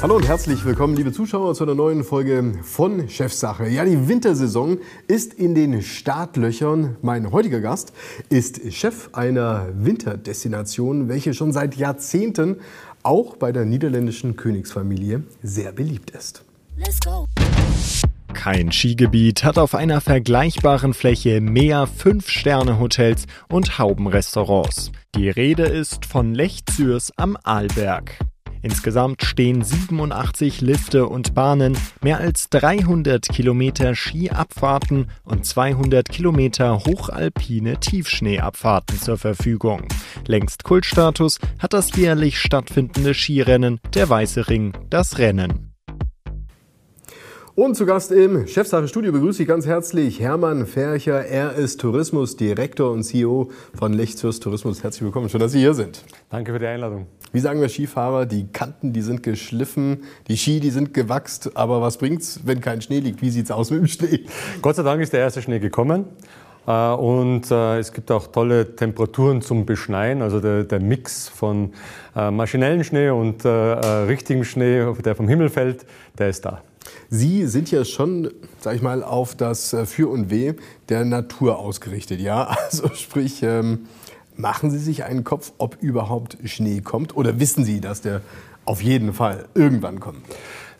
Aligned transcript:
Hallo 0.00 0.14
und 0.14 0.28
herzlich 0.28 0.64
willkommen, 0.64 0.94
liebe 0.94 1.10
Zuschauer, 1.10 1.54
zu 1.56 1.64
einer 1.64 1.74
neuen 1.74 2.04
Folge 2.04 2.52
von 2.62 3.08
Chefsache. 3.08 3.68
Ja, 3.68 3.84
die 3.84 4.06
Wintersaison 4.06 4.78
ist 5.08 5.34
in 5.34 5.56
den 5.56 5.82
Startlöchern. 5.82 6.96
Mein 7.02 7.32
heutiger 7.32 7.60
Gast 7.60 7.92
ist 8.28 8.72
Chef 8.72 9.08
einer 9.12 9.66
Winterdestination, 9.74 11.08
welche 11.08 11.34
schon 11.34 11.52
seit 11.52 11.74
Jahrzehnten 11.74 12.58
auch 13.02 13.34
bei 13.34 13.50
der 13.50 13.64
niederländischen 13.64 14.36
Königsfamilie 14.36 15.24
sehr 15.42 15.72
beliebt 15.72 16.10
ist. 16.12 16.44
Let's 16.76 17.00
go. 17.00 17.26
Kein 18.34 18.70
Skigebiet 18.70 19.42
hat 19.42 19.58
auf 19.58 19.74
einer 19.74 20.00
vergleichbaren 20.00 20.94
Fläche 20.94 21.40
mehr 21.40 21.88
Fünf-Sterne-Hotels 21.88 23.26
und 23.48 23.80
Haubenrestaurants. 23.80 24.92
Die 25.16 25.28
Rede 25.28 25.64
ist 25.64 26.04
von 26.06 26.36
Lech 26.36 26.64
Zürs 26.66 27.10
am 27.16 27.36
Arlberg. 27.42 28.16
Insgesamt 28.62 29.22
stehen 29.22 29.62
87 29.62 30.60
Lifte 30.60 31.06
und 31.06 31.34
Bahnen, 31.34 31.76
mehr 32.02 32.18
als 32.18 32.48
300 32.50 33.28
Kilometer 33.28 33.94
Skiabfahrten 33.94 35.10
und 35.24 35.46
200 35.46 36.08
Kilometer 36.08 36.78
hochalpine 36.84 37.78
Tiefschneeabfahrten 37.78 38.98
zur 38.98 39.18
Verfügung. 39.18 39.86
Längst 40.26 40.64
Kultstatus 40.64 41.38
hat 41.58 41.72
das 41.72 41.94
jährlich 41.96 42.38
stattfindende 42.38 43.14
Skirennen 43.14 43.80
der 43.94 44.08
Weiße 44.08 44.48
Ring, 44.48 44.72
das 44.90 45.18
Rennen. 45.18 45.68
Und 47.58 47.74
zu 47.74 47.86
Gast 47.86 48.12
im 48.12 48.46
Chefsache-Studio 48.46 49.10
begrüße 49.10 49.42
ich 49.42 49.48
ganz 49.48 49.66
herzlich 49.66 50.20
Hermann 50.20 50.64
Fercher. 50.64 51.24
Er 51.24 51.54
ist 51.54 51.80
Tourismusdirektor 51.80 52.92
und 52.92 53.02
CEO 53.02 53.50
von 53.76 53.92
Lechzürs 53.92 54.38
Tourismus. 54.38 54.84
Herzlich 54.84 55.02
willkommen, 55.02 55.28
schön, 55.28 55.40
dass 55.40 55.50
Sie 55.50 55.58
hier 55.58 55.74
sind. 55.74 56.04
Danke 56.30 56.52
für 56.52 56.60
die 56.60 56.66
Einladung. 56.66 57.08
Wie 57.32 57.40
sagen 57.40 57.60
wir 57.60 57.68
Skifahrer, 57.68 58.26
die 58.26 58.46
Kanten, 58.46 58.92
die 58.92 59.02
sind 59.02 59.22
geschliffen, 59.22 60.04
die 60.28 60.36
Ski, 60.36 60.60
die 60.60 60.70
sind 60.70 60.94
gewachst. 60.94 61.56
Aber 61.56 61.80
was 61.80 61.98
bringt's, 61.98 62.40
wenn 62.44 62.60
kein 62.60 62.80
Schnee 62.80 63.00
liegt? 63.00 63.22
Wie 63.22 63.30
sieht's 63.30 63.50
aus 63.50 63.70
mit 63.70 63.80
dem 63.80 63.86
Schnee? 63.86 64.24
Gott 64.62 64.76
sei 64.76 64.82
Dank 64.82 65.02
ist 65.02 65.12
der 65.12 65.20
erste 65.20 65.42
Schnee 65.42 65.58
gekommen. 65.58 66.06
Äh, 66.68 66.92
und 66.92 67.50
äh, 67.50 67.78
es 67.78 67.92
gibt 67.92 68.10
auch 68.10 68.26
tolle 68.26 68.76
Temperaturen 68.76 69.40
zum 69.40 69.64
Beschneien, 69.64 70.20
also 70.20 70.38
der, 70.38 70.64
der 70.64 70.80
Mix 70.80 71.26
von 71.26 71.72
äh, 72.14 72.30
maschinellen 72.30 72.84
Schnee 72.84 73.08
und 73.08 73.44
richtigem 73.44 74.44
Schnee, 74.44 74.84
der 75.02 75.16
vom 75.16 75.28
Himmel 75.28 75.48
fällt, 75.48 75.86
der 76.18 76.28
ist 76.28 76.44
da. 76.44 76.62
Sie 77.10 77.46
sind 77.46 77.70
ja 77.70 77.84
schon, 77.84 78.30
sag 78.60 78.74
ich 78.74 78.82
mal, 78.82 79.02
auf 79.02 79.34
das 79.34 79.74
Für 79.86 80.08
und 80.08 80.30
Weh 80.30 80.54
der 80.88 81.04
Natur 81.04 81.58
ausgerichtet, 81.58 82.20
ja? 82.20 82.54
Also 82.66 82.88
sprich, 82.94 83.42
ähm, 83.42 83.86
machen 84.38 84.70
Sie 84.70 84.78
sich 84.78 85.04
einen 85.04 85.24
Kopf, 85.24 85.52
ob 85.58 85.76
überhaupt 85.82 86.38
Schnee 86.44 86.80
kommt 86.80 87.16
oder 87.16 87.38
wissen 87.38 87.64
Sie, 87.64 87.80
dass 87.80 88.00
der 88.00 88.22
auf 88.64 88.82
jeden 88.82 89.12
Fall 89.12 89.46
irgendwann 89.54 90.00
kommt? 90.00 90.22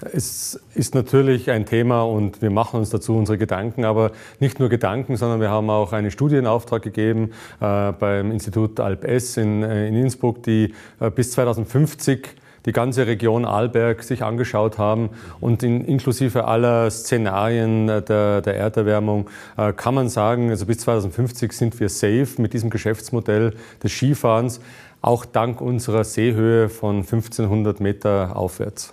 Es 0.01 0.61
ist 0.75 0.95
natürlich 0.95 1.51
ein 1.51 1.67
Thema 1.67 2.03
und 2.03 2.41
wir 2.41 2.51
machen 2.51 2.79
uns 2.79 2.91
dazu 2.91 3.17
unsere 3.17 3.37
Gedanken, 3.37 3.85
aber 3.85 4.13
nicht 4.39 4.61
nur 4.61 4.69
Gedanken, 4.69 5.17
sondern 5.17 5.41
wir 5.41 5.51
haben 5.51 5.71
auch 5.71 5.93
eine 5.93 6.13
Studie 6.13 6.37
in 6.37 6.47
Auftrag 6.47 6.83
gegeben 6.83 7.33
äh, 7.61 7.91
beim 7.93 8.31
Institut 8.31 8.79
Alp 8.79 9.05
S 9.05 9.37
in, 9.37 9.65
äh, 9.65 9.89
in 9.89 9.97
Innsbruck, 9.97 10.45
die 10.45 10.73
äh, 11.01 11.11
bis 11.11 11.33
2050 11.33 12.29
die 12.67 12.73
ganze 12.73 13.07
Region 13.07 13.45
Arlberg 13.45 14.03
sich 14.03 14.23
angeschaut 14.23 14.79
haben 14.79 15.11
und 15.41 15.63
in, 15.63 15.85
inklusive 15.85 16.45
aller 16.45 16.91
Szenarien 16.91 17.87
der, 17.87 18.41
der 18.41 18.57
Erderwärmung 18.57 19.29
äh, 19.57 19.73
kann 19.73 19.95
man 19.95 20.09
sagen, 20.09 20.51
also 20.51 20.67
bis 20.67 20.79
2050 20.79 21.53
sind 21.53 21.81
wir 21.81 21.89
safe 21.89 22.29
mit 22.39 22.53
diesem 22.53 22.71
Geschäftsmodell 22.71 23.55
des 23.83 23.93
Skifahrens, 23.93 24.61
auch 25.01 25.25
dank 25.25 25.61
unserer 25.61 26.05
Seehöhe 26.05 26.69
von 26.69 26.97
1500 26.97 27.81
Meter 27.81 28.37
aufwärts. 28.37 28.91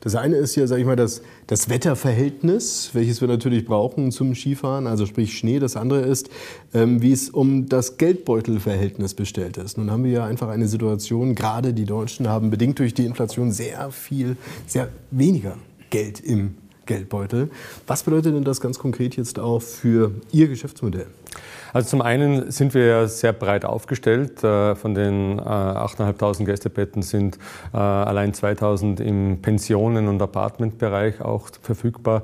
Das 0.00 0.14
eine 0.14 0.36
ist 0.36 0.56
ja, 0.56 0.66
sage 0.66 0.80
ich 0.80 0.86
mal, 0.86 0.96
das, 0.96 1.22
das 1.46 1.68
Wetterverhältnis, 1.68 2.90
welches 2.92 3.20
wir 3.20 3.28
natürlich 3.28 3.64
brauchen 3.64 4.12
zum 4.12 4.34
Skifahren, 4.34 4.86
also 4.86 5.06
sprich 5.06 5.36
Schnee. 5.36 5.58
Das 5.58 5.76
andere 5.76 6.00
ist, 6.00 6.30
ähm, 6.74 7.02
wie 7.02 7.12
es 7.12 7.30
um 7.30 7.68
das 7.68 7.98
Geldbeutelverhältnis 7.98 9.14
bestellt 9.14 9.56
ist. 9.56 9.78
Nun 9.78 9.90
haben 9.90 10.04
wir 10.04 10.12
ja 10.12 10.24
einfach 10.24 10.48
eine 10.48 10.68
Situation, 10.68 11.34
gerade 11.34 11.72
die 11.72 11.84
Deutschen 11.84 12.28
haben 12.28 12.50
bedingt 12.50 12.78
durch 12.78 12.94
die 12.94 13.04
Inflation 13.04 13.52
sehr 13.52 13.90
viel, 13.90 14.36
sehr 14.66 14.88
weniger 15.10 15.56
Geld 15.90 16.20
im 16.20 16.56
Geldbeutel. 16.86 17.50
Was 17.86 18.04
bedeutet 18.04 18.34
denn 18.34 18.44
das 18.44 18.60
ganz 18.60 18.78
konkret 18.78 19.16
jetzt 19.16 19.38
auch 19.38 19.60
für 19.60 20.12
Ihr 20.32 20.48
Geschäftsmodell? 20.48 21.06
Also 21.76 21.90
zum 21.90 22.00
einen 22.00 22.50
sind 22.50 22.72
wir 22.72 22.86
ja 22.86 23.06
sehr 23.06 23.34
breit 23.34 23.66
aufgestellt. 23.66 24.42
Äh, 24.42 24.74
von 24.76 24.94
den 24.94 25.38
8.500 25.38 26.40
äh, 26.40 26.44
Gästebetten 26.44 27.02
sind 27.02 27.38
äh, 27.74 27.76
allein 27.76 28.32
2.000 28.32 29.02
im 29.02 29.42
Pensionen- 29.42 30.08
und 30.08 30.22
Apartmentbereich 30.22 31.20
auch 31.20 31.50
verfügbar. 31.60 32.22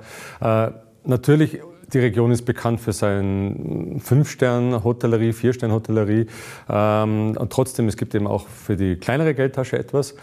Natürlich 1.05 1.61
die 1.93 1.99
Region 1.99 2.33
ist 2.33 2.47
bekannt 2.47 2.81
für 2.81 2.95
seine 2.95 4.01
Fünf-Stern-Hotellerie, 4.01 5.35
Vier-Stern-Hotellerie. 5.35 6.29
Ähm, 6.71 7.37
und 7.37 7.53
trotzdem, 7.53 7.89
es 7.89 7.99
gibt 7.99 8.15
eben 8.15 8.27
auch 8.27 8.47
für 8.49 8.77
die 8.77 8.97
kleinere 8.97 9.34
Geldtasche 9.34 9.79
etwas. 9.79 10.15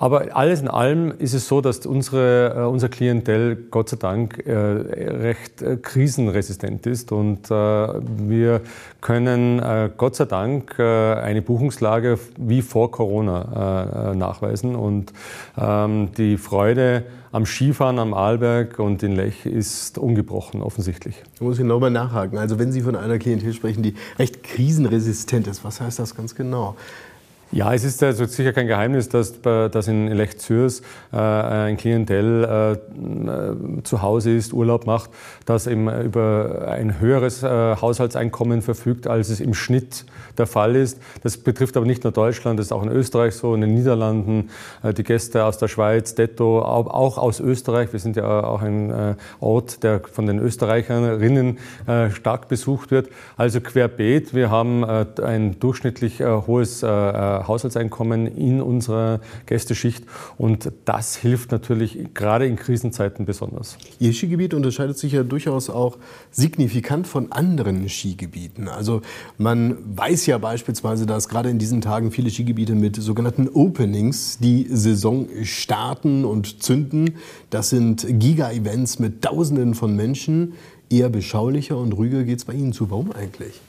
Aber 0.00 0.36
alles 0.36 0.60
in 0.60 0.68
allem 0.68 1.12
ist 1.18 1.34
es 1.34 1.48
so, 1.48 1.60
dass 1.60 1.84
unsere, 1.84 2.54
äh, 2.56 2.60
unser 2.66 2.88
Klientel 2.88 3.56
Gott 3.68 3.88
sei 3.88 3.96
Dank 3.96 4.46
äh, 4.46 4.52
recht 4.52 5.60
äh, 5.60 5.76
krisenresistent 5.76 6.86
ist 6.86 7.10
und 7.10 7.50
wir 7.50 8.60
können 9.00 9.90
Gott 9.96 10.16
sei 10.16 10.24
Dank 10.26 10.78
eine 10.78 11.42
Buchungslage 11.42 12.18
wie 12.36 12.62
vor 12.62 12.90
Corona 12.90 14.14
nachweisen 14.14 14.74
und 14.74 15.12
ähm, 15.56 16.10
die 16.16 16.36
Freude 16.36 17.04
am 17.32 17.46
Skifahren 17.46 17.98
am 17.98 18.14
Arlberg 18.14 18.78
und 18.78 19.02
in 19.02 19.12
Lech 19.12 19.46
ist 19.46 19.98
ungebrochen, 19.98 20.62
offensichtlich. 20.62 21.16
Da 21.38 21.44
muss 21.44 21.58
ich 21.58 21.64
nochmal 21.64 21.90
nachhaken. 21.90 22.38
Also 22.38 22.58
wenn 22.58 22.72
Sie 22.72 22.82
von 22.82 22.96
einer 22.96 23.18
Klientel 23.18 23.52
sprechen, 23.52 23.82
die 23.82 23.94
recht 24.18 24.42
krisenresistent 24.42 25.46
ist, 25.46 25.64
was 25.64 25.80
heißt 25.80 25.98
das 25.98 26.14
ganz 26.14 26.34
genau? 26.34 26.76
Ja, 27.50 27.72
es 27.72 27.82
ist 27.82 28.02
also 28.02 28.26
sicher 28.26 28.52
kein 28.52 28.66
Geheimnis, 28.66 29.08
dass, 29.08 29.40
dass 29.40 29.88
in 29.88 30.08
Lech 30.08 30.36
Zürs 30.38 30.82
äh, 31.12 31.16
ein 31.16 31.78
Klientel 31.78 32.44
äh, 32.44 32.72
äh, 32.72 33.82
zu 33.84 34.02
Hause 34.02 34.32
ist, 34.32 34.52
Urlaub 34.52 34.84
macht, 34.84 35.08
das 35.46 35.66
eben 35.66 35.88
über 36.02 36.68
ein 36.70 37.00
höheres 37.00 37.42
äh, 37.42 37.48
Haushaltseinkommen 37.48 38.60
verfügt, 38.60 39.06
als 39.06 39.30
es 39.30 39.40
im 39.40 39.54
Schnitt 39.54 40.04
der 40.36 40.46
Fall 40.46 40.76
ist. 40.76 41.00
Das 41.22 41.38
betrifft 41.38 41.78
aber 41.78 41.86
nicht 41.86 42.04
nur 42.04 42.12
Deutschland, 42.12 42.58
das 42.58 42.66
ist 42.66 42.72
auch 42.72 42.82
in 42.82 42.90
Österreich 42.90 43.34
so, 43.34 43.54
in 43.54 43.62
den 43.62 43.72
Niederlanden, 43.72 44.50
äh, 44.82 44.92
die 44.92 45.02
Gäste 45.02 45.46
aus 45.46 45.56
der 45.56 45.68
Schweiz, 45.68 46.14
Detto, 46.14 46.60
auch 46.60 47.16
aus 47.16 47.40
Österreich. 47.40 47.94
Wir 47.94 48.00
sind 48.00 48.16
ja 48.16 48.44
auch 48.44 48.60
ein 48.60 48.90
äh, 48.90 49.14
Ort, 49.40 49.82
der 49.82 50.02
von 50.12 50.26
den 50.26 50.38
Österreicherinnen 50.38 51.58
stark 52.12 52.48
besucht 52.48 52.90
wird. 52.90 53.08
Also 53.36 53.60
querbeet, 53.60 54.34
wir 54.34 54.50
haben 54.50 54.84
ein 54.84 55.58
durchschnittlich 55.58 56.20
hohes 56.20 56.82
Haushaltseinkommen 57.46 58.26
in 58.26 58.60
unserer 58.60 59.20
Gästeschicht. 59.46 60.04
Und 60.36 60.72
das 60.84 61.16
hilft 61.16 61.52
natürlich 61.52 62.14
gerade 62.14 62.46
in 62.46 62.56
Krisenzeiten 62.56 63.26
besonders. 63.26 63.78
Ihr 64.00 64.12
Skigebiet 64.12 64.54
unterscheidet 64.54 64.98
sich 64.98 65.12
ja 65.12 65.22
durchaus 65.22 65.70
auch 65.70 65.98
signifikant 66.30 67.06
von 67.06 67.30
anderen 67.32 67.88
Skigebieten. 67.88 68.68
Also 68.68 69.02
man 69.36 69.76
weiß 69.96 70.26
ja 70.26 70.38
beispielsweise, 70.38 71.06
dass 71.06 71.28
gerade 71.28 71.50
in 71.50 71.58
diesen 71.58 71.80
Tagen 71.80 72.10
viele 72.10 72.30
Skigebiete 72.30 72.74
mit 72.74 72.96
sogenannten 72.96 73.48
Openings 73.48 74.38
die 74.38 74.66
Saison 74.70 75.28
starten 75.42 76.24
und 76.24 76.62
zünden. 76.62 77.16
Das 77.50 77.70
sind 77.70 78.06
Giga-Events 78.08 78.98
mit 78.98 79.22
Tausenden 79.22 79.74
von 79.74 79.94
Menschen. 79.94 80.54
Eher 80.90 81.10
beschaulicher 81.10 81.76
und 81.76 81.92
ruhiger 81.92 82.24
geht 82.24 82.38
es 82.38 82.44
bei 82.46 82.54
Ihnen 82.54 82.72
zu. 82.72 82.90
Warum 82.90 83.12
eigentlich? 83.12 83.60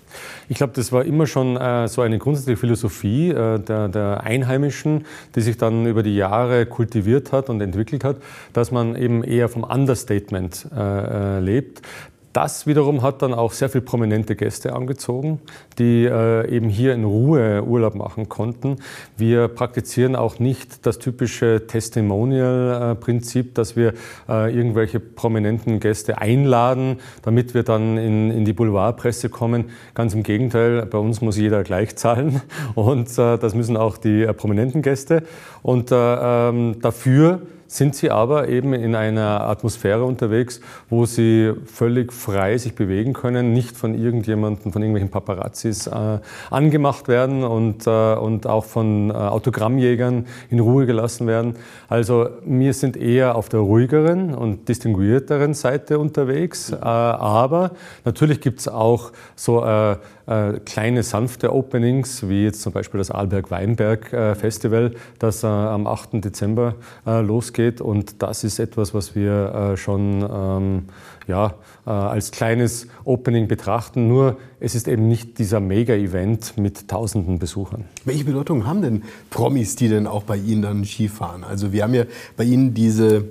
Ich 0.47 0.57
glaube, 0.57 0.73
das 0.75 0.91
war 0.91 1.05
immer 1.05 1.27
schon 1.27 1.57
äh, 1.57 1.87
so 1.87 2.01
eine 2.01 2.17
grundsätzliche 2.17 2.57
Philosophie 2.57 3.29
äh, 3.29 3.59
der, 3.59 3.87
der, 3.87 4.23
Einheimischen, 4.23 5.05
die 5.35 5.41
sich 5.41 5.57
dann 5.57 5.85
über 5.85 6.03
die 6.03 6.15
Jahre 6.15 6.65
kultiviert 6.65 7.31
hat 7.31 7.49
und 7.49 7.61
entwickelt 7.61 8.03
hat, 8.03 8.17
dass 8.53 8.71
man 8.71 8.95
eben 8.95 9.23
eher 9.23 9.49
vom 9.49 9.63
Understatement 9.63 10.67
äh, 10.75 11.37
äh 11.37 11.39
lebt. 11.39 11.81
Das 12.41 12.65
wiederum 12.65 13.01
hat 13.01 13.21
dann 13.21 13.33
auch 13.33 13.51
sehr 13.51 13.67
viele 13.67 13.81
prominente 13.81 14.33
Gäste 14.33 14.71
angezogen, 14.71 15.41
die 15.77 16.05
äh, 16.05 16.49
eben 16.49 16.69
hier 16.69 16.93
in 16.93 17.03
Ruhe 17.03 17.61
Urlaub 17.65 17.95
machen 17.95 18.29
konnten. 18.29 18.77
Wir 19.17 19.49
praktizieren 19.49 20.15
auch 20.15 20.39
nicht 20.39 20.85
das 20.85 20.99
typische 20.99 21.67
Testimonial-Prinzip, 21.67 23.55
dass 23.55 23.75
wir 23.75 23.93
äh, 24.29 24.55
irgendwelche 24.55 25.01
prominenten 25.01 25.81
Gäste 25.81 26.19
einladen, 26.19 27.01
damit 27.23 27.53
wir 27.53 27.63
dann 27.63 27.97
in, 27.97 28.31
in 28.31 28.45
die 28.45 28.53
Boulevardpresse 28.53 29.27
kommen. 29.27 29.65
Ganz 29.93 30.13
im 30.13 30.23
Gegenteil, 30.23 30.85
bei 30.85 30.97
uns 30.97 31.19
muss 31.19 31.35
jeder 31.35 31.63
gleich 31.63 31.97
zahlen 31.97 32.41
und 32.73 33.09
äh, 33.19 33.37
das 33.37 33.53
müssen 33.53 33.75
auch 33.75 33.97
die 33.97 34.21
äh, 34.21 34.33
prominenten 34.33 34.81
Gäste. 34.81 35.23
Und 35.61 35.91
äh, 35.91 35.95
ähm, 35.95 36.81
dafür 36.81 37.41
sind 37.69 37.95
sie 37.95 38.09
aber 38.09 38.49
eben 38.49 38.73
in 38.73 38.95
einer 38.95 39.41
Atmosphäre 39.47 40.03
unterwegs, 40.03 40.59
wo 40.89 41.05
sie 41.05 41.53
völlig 41.65 42.11
frei 42.11 42.57
sich 42.57 42.73
bewegen 42.73 43.13
können, 43.13 43.53
nicht 43.53 43.77
von 43.77 43.93
irgendjemandem, 43.93 44.73
von 44.73 44.81
irgendwelchen 44.81 45.11
Paparazzis 45.11 45.85
äh, 45.85 46.19
angemacht 46.49 47.07
werden 47.07 47.43
und, 47.43 47.85
äh, 47.85 48.15
und 48.15 48.47
auch 48.47 48.65
von 48.65 49.11
äh, 49.11 49.13
Autogrammjägern 49.13 50.25
in 50.49 50.59
Ruhe 50.59 50.87
gelassen 50.87 51.27
werden. 51.27 51.57
Also 51.87 52.29
wir 52.43 52.73
sind 52.73 52.97
eher 52.97 53.35
auf 53.35 53.49
der 53.49 53.59
ruhigeren 53.59 54.33
und 54.33 54.67
distinguierteren 54.67 55.53
Seite 55.53 55.99
unterwegs, 55.99 56.71
äh, 56.71 56.75
aber 56.75 57.71
natürlich 58.03 58.41
gibt 58.41 58.61
es 58.61 58.67
auch 58.67 59.11
so 59.35 59.63
äh, 59.63 59.97
kleine 60.65 61.01
sanfte 61.01 61.53
Openings, 61.53 62.27
wie 62.29 62.43
jetzt 62.43 62.61
zum 62.61 62.71
Beispiel 62.71 62.99
das 62.99 63.09
Arlberg 63.09 63.49
Weinberg 63.49 64.13
äh, 64.13 64.35
Festival, 64.35 64.93
das 65.17 65.43
am 65.49 65.87
8. 65.87 66.23
Dezember 66.23 66.75
äh, 67.05 67.21
losgeht. 67.21 67.81
Und 67.81 68.21
das 68.21 68.43
ist 68.43 68.59
etwas, 68.59 68.93
was 68.93 69.15
wir 69.15 69.53
äh, 69.73 69.77
schon 69.77 70.27
ähm, 70.31 70.83
ja, 71.27 71.55
äh, 71.85 71.89
als 71.89 72.31
kleines 72.31 72.87
Opening 73.03 73.47
betrachten. 73.47 74.07
Nur 74.07 74.37
es 74.59 74.75
ist 74.75 74.87
eben 74.87 75.07
nicht 75.07 75.37
dieser 75.39 75.59
Mega-Event 75.59 76.57
mit 76.57 76.87
tausenden 76.87 77.39
Besuchern. 77.39 77.85
Welche 78.05 78.25
Bedeutung 78.25 78.65
haben 78.65 78.81
denn 78.81 79.03
Promis, 79.29 79.75
die 79.75 79.89
denn 79.89 80.07
auch 80.07 80.23
bei 80.23 80.37
Ihnen 80.37 80.61
dann 80.61 80.85
Skifahren? 80.85 81.43
Also 81.43 81.71
wir 81.71 81.83
haben 81.83 81.93
ja 81.93 82.05
bei 82.37 82.43
Ihnen 82.43 82.73
diese 82.73 83.25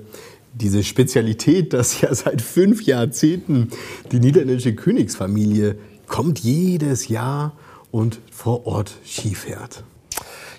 diese 0.51 0.83
Spezialität, 0.83 1.73
dass 1.73 2.01
ja 2.01 2.13
seit 2.13 2.41
fünf 2.41 2.81
Jahrzehnten 2.83 3.69
die 4.11 4.19
niederländische 4.19 4.73
Königsfamilie 4.73 5.77
kommt 6.07 6.39
jedes 6.39 7.07
Jahr 7.07 7.53
und 7.91 8.19
vor 8.31 8.67
Ort 8.67 8.97
Ski 9.05 9.35
fährt. 9.35 9.83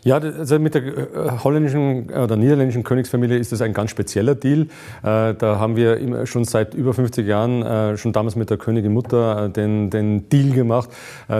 Ja, 0.02 0.16
also 0.16 0.58
mit 0.58 0.74
der 0.74 0.82
äh, 0.86 1.30
holländischen 1.44 2.10
oder 2.10 2.36
niederländischen 2.36 2.84
Königsfamilie 2.84 3.36
ist 3.38 3.52
das 3.52 3.60
ein 3.60 3.72
ganz 3.72 3.90
spezieller 3.90 4.34
Deal. 4.34 4.62
Äh, 5.02 5.34
da 5.34 5.58
haben 5.58 5.76
wir 5.76 6.26
schon 6.26 6.44
seit 6.44 6.74
über 6.74 6.94
50 6.94 7.26
Jahren, 7.26 7.62
äh, 7.62 7.96
schon 7.96 8.12
damals 8.12 8.36
mit 8.36 8.50
der 8.50 8.56
Königin 8.56 8.92
Mutter, 8.92 9.48
den, 9.48 9.90
den 9.90 10.28
Deal 10.28 10.52
gemacht. 10.52 10.90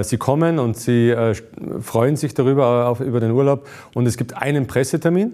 Sie 0.03 0.19
kommen 0.19 0.59
und 0.59 0.77
sie 0.77 1.15
freuen 1.81 2.17
sich 2.17 2.35
darüber, 2.35 2.89
auf, 2.89 3.01
über 3.01 3.21
den 3.21 3.33
Urlaub. 3.33 3.67
Und 3.95 4.07
es 4.07 4.17
gibt 4.17 4.37
einen 4.37 4.67
Pressetermin. 4.67 5.33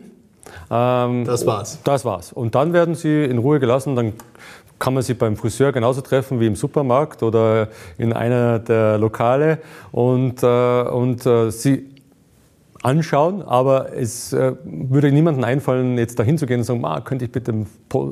Ähm, 0.70 1.24
das 1.24 1.46
war's. 1.46 1.78
Das 1.84 2.04
war's. 2.04 2.32
Und 2.32 2.54
dann 2.54 2.72
werden 2.72 2.94
sie 2.94 3.24
in 3.24 3.38
Ruhe 3.38 3.60
gelassen. 3.60 3.96
Dann 3.96 4.14
kann 4.78 4.94
man 4.94 5.02
sie 5.02 5.14
beim 5.14 5.36
Friseur 5.36 5.72
genauso 5.72 6.00
treffen 6.00 6.40
wie 6.40 6.46
im 6.46 6.56
Supermarkt 6.56 7.22
oder 7.22 7.68
in 7.98 8.12
einer 8.12 8.58
der 8.58 8.98
Lokale 8.98 9.58
und, 9.90 10.42
äh, 10.42 10.82
und 10.82 11.24
äh, 11.24 11.50
sie 11.50 11.95
anschauen, 12.86 13.42
aber 13.42 13.92
es 13.94 14.32
äh, 14.32 14.54
würde 14.64 15.10
niemandem 15.10 15.42
einfallen, 15.42 15.98
jetzt 15.98 16.18
dahin 16.20 16.38
zu 16.38 16.46
gehen 16.46 16.60
und 16.60 16.64
sagen, 16.64 16.84
ah, 16.84 17.00
könnte 17.00 17.24
ich 17.24 17.32
bitte 17.32 17.52
ein, 17.52 17.66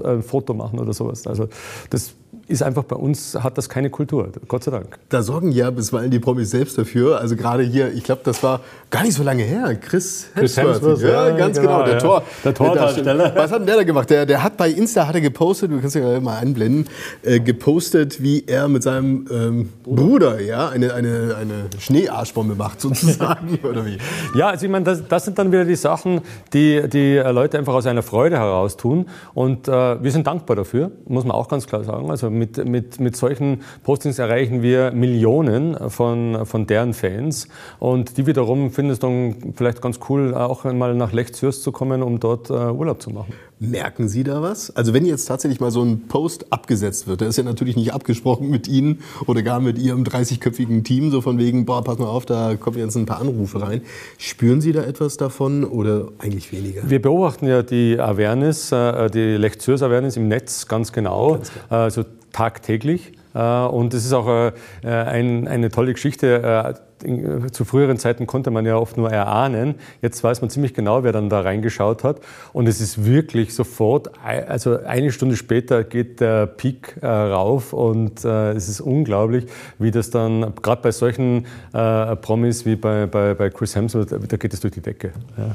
ein 0.04 0.22
Foto 0.22 0.52
machen 0.52 0.80
oder 0.80 0.92
sowas. 0.92 1.26
Also 1.28 1.48
das 1.90 2.14
ist 2.48 2.62
einfach 2.62 2.84
bei 2.84 2.96
uns, 2.96 3.34
hat 3.34 3.58
das 3.58 3.68
keine 3.68 3.90
Kultur, 3.90 4.30
Gott 4.48 4.64
sei 4.64 4.70
Dank. 4.70 4.98
Da 5.08 5.22
sorgen 5.22 5.52
ja 5.52 5.70
bisweilen 5.70 6.10
die 6.10 6.18
Promis 6.18 6.50
selbst 6.50 6.78
dafür. 6.78 7.20
Also 7.20 7.36
gerade 7.36 7.62
hier, 7.62 7.92
ich 7.92 8.04
glaube, 8.04 8.22
das 8.24 8.42
war 8.42 8.60
gar 8.90 9.02
nicht 9.02 9.14
so 9.14 9.22
lange 9.22 9.42
her, 9.42 9.74
Chris. 9.76 10.26
Chris 10.34 10.56
Hemsworth 10.56 11.00
ja, 11.00 11.28
ja, 11.28 11.36
ganz 11.36 11.58
genau, 11.58 11.78
genau 11.78 11.84
der 11.84 11.94
ja. 11.94 12.00
Tor. 12.00 12.22
Der 12.44 12.54
Tordarsteller. 12.54 13.32
Was 13.34 13.50
hat 13.50 13.60
denn 13.60 13.66
der 13.66 13.76
da 13.76 13.84
gemacht? 13.84 14.10
Der, 14.10 14.26
der 14.26 14.42
hat 14.42 14.56
bei 14.56 14.70
Insta 14.70 15.06
hat 15.06 15.14
er 15.14 15.20
gepostet, 15.20 15.70
du 15.70 15.80
kannst 15.80 15.96
ja 15.96 16.20
mal 16.20 16.38
einblenden, 16.38 16.86
äh, 17.22 17.40
gepostet, 17.40 18.22
wie 18.22 18.44
er 18.46 18.68
mit 18.68 18.82
seinem 18.82 19.26
ähm, 19.30 19.72
Bruder. 19.84 20.40
ja, 20.40 20.68
eine, 20.68 20.94
eine, 20.94 21.36
eine 21.38 21.54
Schneearschbombe 21.78 22.54
macht 22.54 22.80
sozusagen, 22.80 23.58
oder 23.62 23.84
wie? 23.86 23.98
Ja, 24.36 24.48
also 24.48 24.66
ich 24.66 24.72
meine, 24.72 24.84
das, 24.84 25.02
das, 25.08 25.24
sind 25.24 25.38
dann 25.38 25.52
wieder 25.52 25.64
die 25.64 25.76
Sachen, 25.76 26.20
die 26.52 26.88
die 26.88 27.16
Leute 27.16 27.58
einfach 27.58 27.74
aus 27.74 27.86
einer 27.86 28.02
Freude 28.02 28.38
heraus 28.38 28.76
tun 28.76 29.06
und 29.34 29.68
äh, 29.68 30.02
wir 30.02 30.10
sind 30.10 30.26
dankbar 30.26 30.56
dafür, 30.56 30.90
muss 31.06 31.24
man 31.24 31.32
auch 31.32 31.48
ganz 31.48 31.66
klar 31.66 31.84
sagen. 31.84 32.10
Also 32.10 32.23
mit, 32.30 32.64
mit, 32.64 33.00
mit 33.00 33.16
solchen 33.16 33.62
Postings 33.82 34.18
erreichen 34.18 34.62
wir 34.62 34.90
Millionen 34.92 35.90
von, 35.90 36.46
von 36.46 36.66
deren 36.66 36.94
Fans. 36.94 37.48
Und 37.78 38.16
die 38.16 38.26
wiederum 38.26 38.70
finden 38.70 38.92
es 38.92 38.98
dann 38.98 39.54
vielleicht 39.54 39.80
ganz 39.82 40.00
cool, 40.08 40.34
auch 40.34 40.64
einmal 40.64 40.94
nach 40.94 41.12
Lech-Zürs 41.12 41.62
zu 41.62 41.72
kommen, 41.72 42.02
um 42.02 42.20
dort 42.20 42.50
uh, 42.50 42.72
Urlaub 42.72 43.00
zu 43.02 43.10
machen. 43.10 43.32
Merken 43.70 44.08
Sie 44.08 44.24
da 44.24 44.42
was? 44.42 44.74
Also 44.74 44.92
wenn 44.92 45.04
jetzt 45.04 45.26
tatsächlich 45.26 45.60
mal 45.60 45.70
so 45.70 45.82
ein 45.82 46.08
Post 46.08 46.52
abgesetzt 46.52 47.06
wird, 47.06 47.20
der 47.20 47.28
ist 47.28 47.36
ja 47.36 47.44
natürlich 47.44 47.76
nicht 47.76 47.92
abgesprochen 47.92 48.50
mit 48.50 48.68
Ihnen 48.68 49.00
oder 49.26 49.42
gar 49.42 49.60
mit 49.60 49.78
Ihrem 49.78 50.04
30-köpfigen 50.04 50.84
Team, 50.84 51.10
so 51.10 51.20
von 51.20 51.38
wegen, 51.38 51.64
boah, 51.64 51.82
pass 51.82 51.98
mal 51.98 52.06
auf, 52.06 52.26
da 52.26 52.56
kommen 52.56 52.78
jetzt 52.78 52.96
ein 52.96 53.06
paar 53.06 53.20
Anrufe 53.20 53.60
rein. 53.60 53.82
Spüren 54.18 54.60
Sie 54.60 54.72
da 54.72 54.82
etwas 54.82 55.16
davon 55.16 55.64
oder 55.64 56.08
eigentlich 56.18 56.52
weniger? 56.52 56.88
Wir 56.88 57.00
beobachten 57.00 57.46
ja 57.46 57.62
die 57.62 57.98
Awareness, 57.98 58.72
äh, 58.72 59.10
die 59.10 59.36
Lech-Zürs-Awareness 59.36 60.16
im 60.16 60.28
Netz 60.28 60.68
ganz 60.68 60.92
genau. 60.92 61.34
Ganz 61.34 61.52
genau. 61.52 61.64
Also 61.68 62.04
tagtäglich. 62.32 63.12
Äh, 63.34 63.64
und 63.66 63.94
es 63.94 64.04
ist 64.04 64.12
auch 64.12 64.52
ein, 64.82 65.48
eine 65.48 65.70
tolle 65.70 65.92
Geschichte. 65.92 66.76
Äh, 67.02 67.50
zu 67.50 67.64
früheren 67.64 67.98
Zeiten 67.98 68.26
konnte 68.26 68.50
man 68.50 68.66
ja 68.66 68.76
oft 68.76 68.96
nur 68.96 69.10
erahnen. 69.10 69.76
Jetzt 70.02 70.22
weiß 70.22 70.40
man 70.40 70.50
ziemlich 70.50 70.74
genau, 70.74 71.02
wer 71.02 71.12
dann 71.12 71.28
da 71.28 71.40
reingeschaut 71.40 72.04
hat. 72.04 72.20
Und 72.52 72.66
es 72.66 72.80
ist 72.80 73.04
wirklich 73.04 73.54
sofort, 73.54 74.10
also 74.22 74.78
eine 74.78 75.10
Stunde 75.12 75.36
später 75.36 75.84
geht 75.84 76.20
der 76.20 76.46
Peak 76.46 76.96
rauf. 77.02 77.72
Und 77.72 78.24
es 78.24 78.68
ist 78.68 78.80
unglaublich, 78.80 79.46
wie 79.78 79.90
das 79.90 80.10
dann, 80.10 80.54
gerade 80.62 80.82
bei 80.82 80.92
solchen 80.92 81.46
Promis 81.72 82.66
wie 82.66 82.76
bei, 82.76 83.06
bei, 83.06 83.34
bei 83.34 83.50
Chris 83.50 83.74
Hemsworth, 83.74 84.12
da 84.12 84.36
geht 84.36 84.52
es 84.52 84.60
durch 84.60 84.74
die 84.74 84.80
Decke. 84.82 85.12
Ja. 85.36 85.54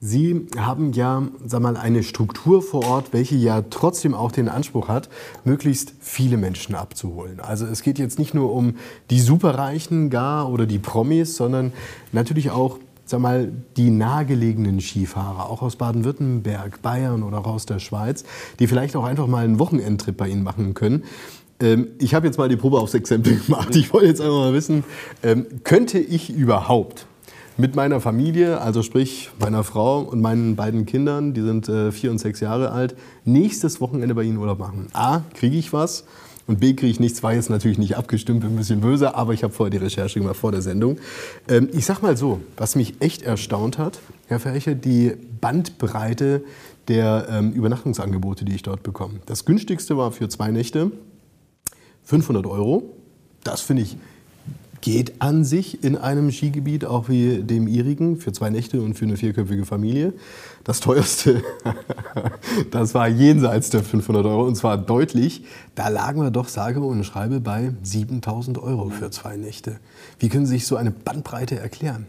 Sie 0.00 0.46
haben 0.56 0.92
ja 0.92 1.24
sag 1.44 1.60
mal, 1.60 1.76
eine 1.76 2.04
Struktur 2.04 2.62
vor 2.62 2.86
Ort, 2.86 3.12
welche 3.12 3.34
ja 3.34 3.62
trotzdem 3.62 4.14
auch 4.14 4.30
den 4.30 4.48
Anspruch 4.48 4.86
hat, 4.86 5.08
möglichst 5.44 5.92
viele 5.98 6.36
Menschen 6.36 6.76
abzuholen. 6.76 7.40
Also 7.40 7.66
es 7.66 7.82
geht 7.82 7.98
jetzt 7.98 8.16
nicht 8.16 8.32
nur 8.32 8.52
um 8.52 8.76
die 9.10 9.18
Superreichen 9.18 10.08
gar 10.08 10.52
oder 10.52 10.66
die 10.66 10.78
Promis, 10.78 11.36
sondern 11.36 11.72
natürlich 12.12 12.50
auch 12.50 12.78
sag 13.06 13.20
mal, 13.20 13.50
die 13.76 13.90
nahegelegenen 13.90 14.80
Skifahrer, 14.80 15.50
auch 15.50 15.62
aus 15.62 15.76
Baden-Württemberg, 15.76 16.80
Bayern 16.82 17.22
oder 17.22 17.38
auch 17.38 17.46
aus 17.46 17.66
der 17.66 17.78
Schweiz, 17.80 18.24
die 18.60 18.66
vielleicht 18.66 18.94
auch 18.94 19.04
einfach 19.04 19.26
mal 19.26 19.44
einen 19.44 19.58
Wochenendtrip 19.58 20.16
bei 20.16 20.28
Ihnen 20.28 20.42
machen 20.44 20.74
können. 20.74 21.04
Ähm, 21.58 21.88
ich 21.98 22.14
habe 22.14 22.26
jetzt 22.26 22.38
mal 22.38 22.48
die 22.48 22.56
Probe 22.56 22.78
aufs 22.78 22.94
Exempel 22.94 23.36
gemacht. 23.46 23.74
Ich 23.74 23.92
wollte 23.92 24.06
jetzt 24.06 24.20
einfach 24.20 24.36
mal 24.36 24.52
wissen, 24.52 24.84
ähm, 25.24 25.46
könnte 25.64 25.98
ich 25.98 26.30
überhaupt 26.30 27.07
mit 27.58 27.74
meiner 27.74 28.00
Familie, 28.00 28.60
also 28.60 28.82
sprich 28.82 29.30
meiner 29.40 29.64
Frau 29.64 30.00
und 30.00 30.20
meinen 30.20 30.54
beiden 30.54 30.86
Kindern, 30.86 31.34
die 31.34 31.42
sind 31.42 31.68
äh, 31.68 31.90
vier 31.90 32.12
und 32.12 32.18
sechs 32.18 32.38
Jahre 32.38 32.70
alt, 32.70 32.96
nächstes 33.24 33.80
Wochenende 33.80 34.14
bei 34.14 34.22
Ihnen 34.22 34.38
Urlaub 34.38 34.60
machen. 34.60 34.86
A, 34.92 35.22
kriege 35.34 35.56
ich 35.56 35.72
was? 35.72 36.04
Und 36.46 36.60
B, 36.60 36.72
kriege 36.74 36.90
ich 36.90 37.00
nichts, 37.00 37.22
war 37.22 37.34
jetzt 37.34 37.50
natürlich 37.50 37.76
nicht 37.76 37.96
abgestimmt, 37.96 38.40
bin 38.40 38.50
ein 38.50 38.56
bisschen 38.56 38.80
böse, 38.80 39.16
aber 39.16 39.34
ich 39.34 39.42
habe 39.42 39.52
vorher 39.52 39.70
die 39.70 39.76
Recherche 39.76 40.20
gemacht 40.20 40.36
vor 40.36 40.52
der 40.52 40.62
Sendung. 40.62 40.98
Ähm, 41.48 41.68
ich 41.72 41.84
sag 41.84 42.00
mal 42.00 42.16
so, 42.16 42.40
was 42.56 42.76
mich 42.76 42.94
echt 43.00 43.22
erstaunt 43.22 43.76
hat, 43.76 43.98
Herr 44.28 44.38
Fercher, 44.38 44.76
die 44.76 45.14
Bandbreite 45.40 46.44
der 46.86 47.26
ähm, 47.28 47.52
Übernachtungsangebote, 47.52 48.44
die 48.44 48.54
ich 48.54 48.62
dort 48.62 48.84
bekomme. 48.84 49.20
Das 49.26 49.44
günstigste 49.44 49.96
war 49.96 50.12
für 50.12 50.28
zwei 50.28 50.52
Nächte 50.52 50.92
500 52.04 52.46
Euro. 52.46 52.94
Das 53.42 53.60
finde 53.60 53.82
ich 53.82 53.96
geht 54.80 55.20
an 55.20 55.44
sich 55.44 55.82
in 55.84 55.96
einem 55.96 56.30
Skigebiet, 56.30 56.84
auch 56.84 57.08
wie 57.08 57.42
dem 57.42 57.66
ihrigen, 57.66 58.16
für 58.16 58.32
zwei 58.32 58.50
Nächte 58.50 58.80
und 58.80 58.94
für 58.94 59.04
eine 59.04 59.16
vierköpfige 59.16 59.64
Familie. 59.64 60.12
Das 60.64 60.80
teuerste, 60.80 61.42
das 62.70 62.94
war 62.94 63.08
jenseits 63.08 63.70
der 63.70 63.82
500 63.82 64.26
Euro 64.26 64.46
und 64.46 64.56
zwar 64.56 64.76
deutlich. 64.76 65.44
Da 65.74 65.88
lagen 65.88 66.20
wir 66.20 66.30
doch, 66.30 66.48
sage 66.48 66.80
und 66.80 67.04
schreibe, 67.04 67.40
bei 67.40 67.72
7000 67.82 68.58
Euro 68.58 68.90
für 68.90 69.10
zwei 69.10 69.36
Nächte. 69.36 69.78
Wie 70.18 70.28
können 70.28 70.46
Sie 70.46 70.54
sich 70.54 70.66
so 70.66 70.76
eine 70.76 70.90
Bandbreite 70.90 71.58
erklären? 71.58 72.06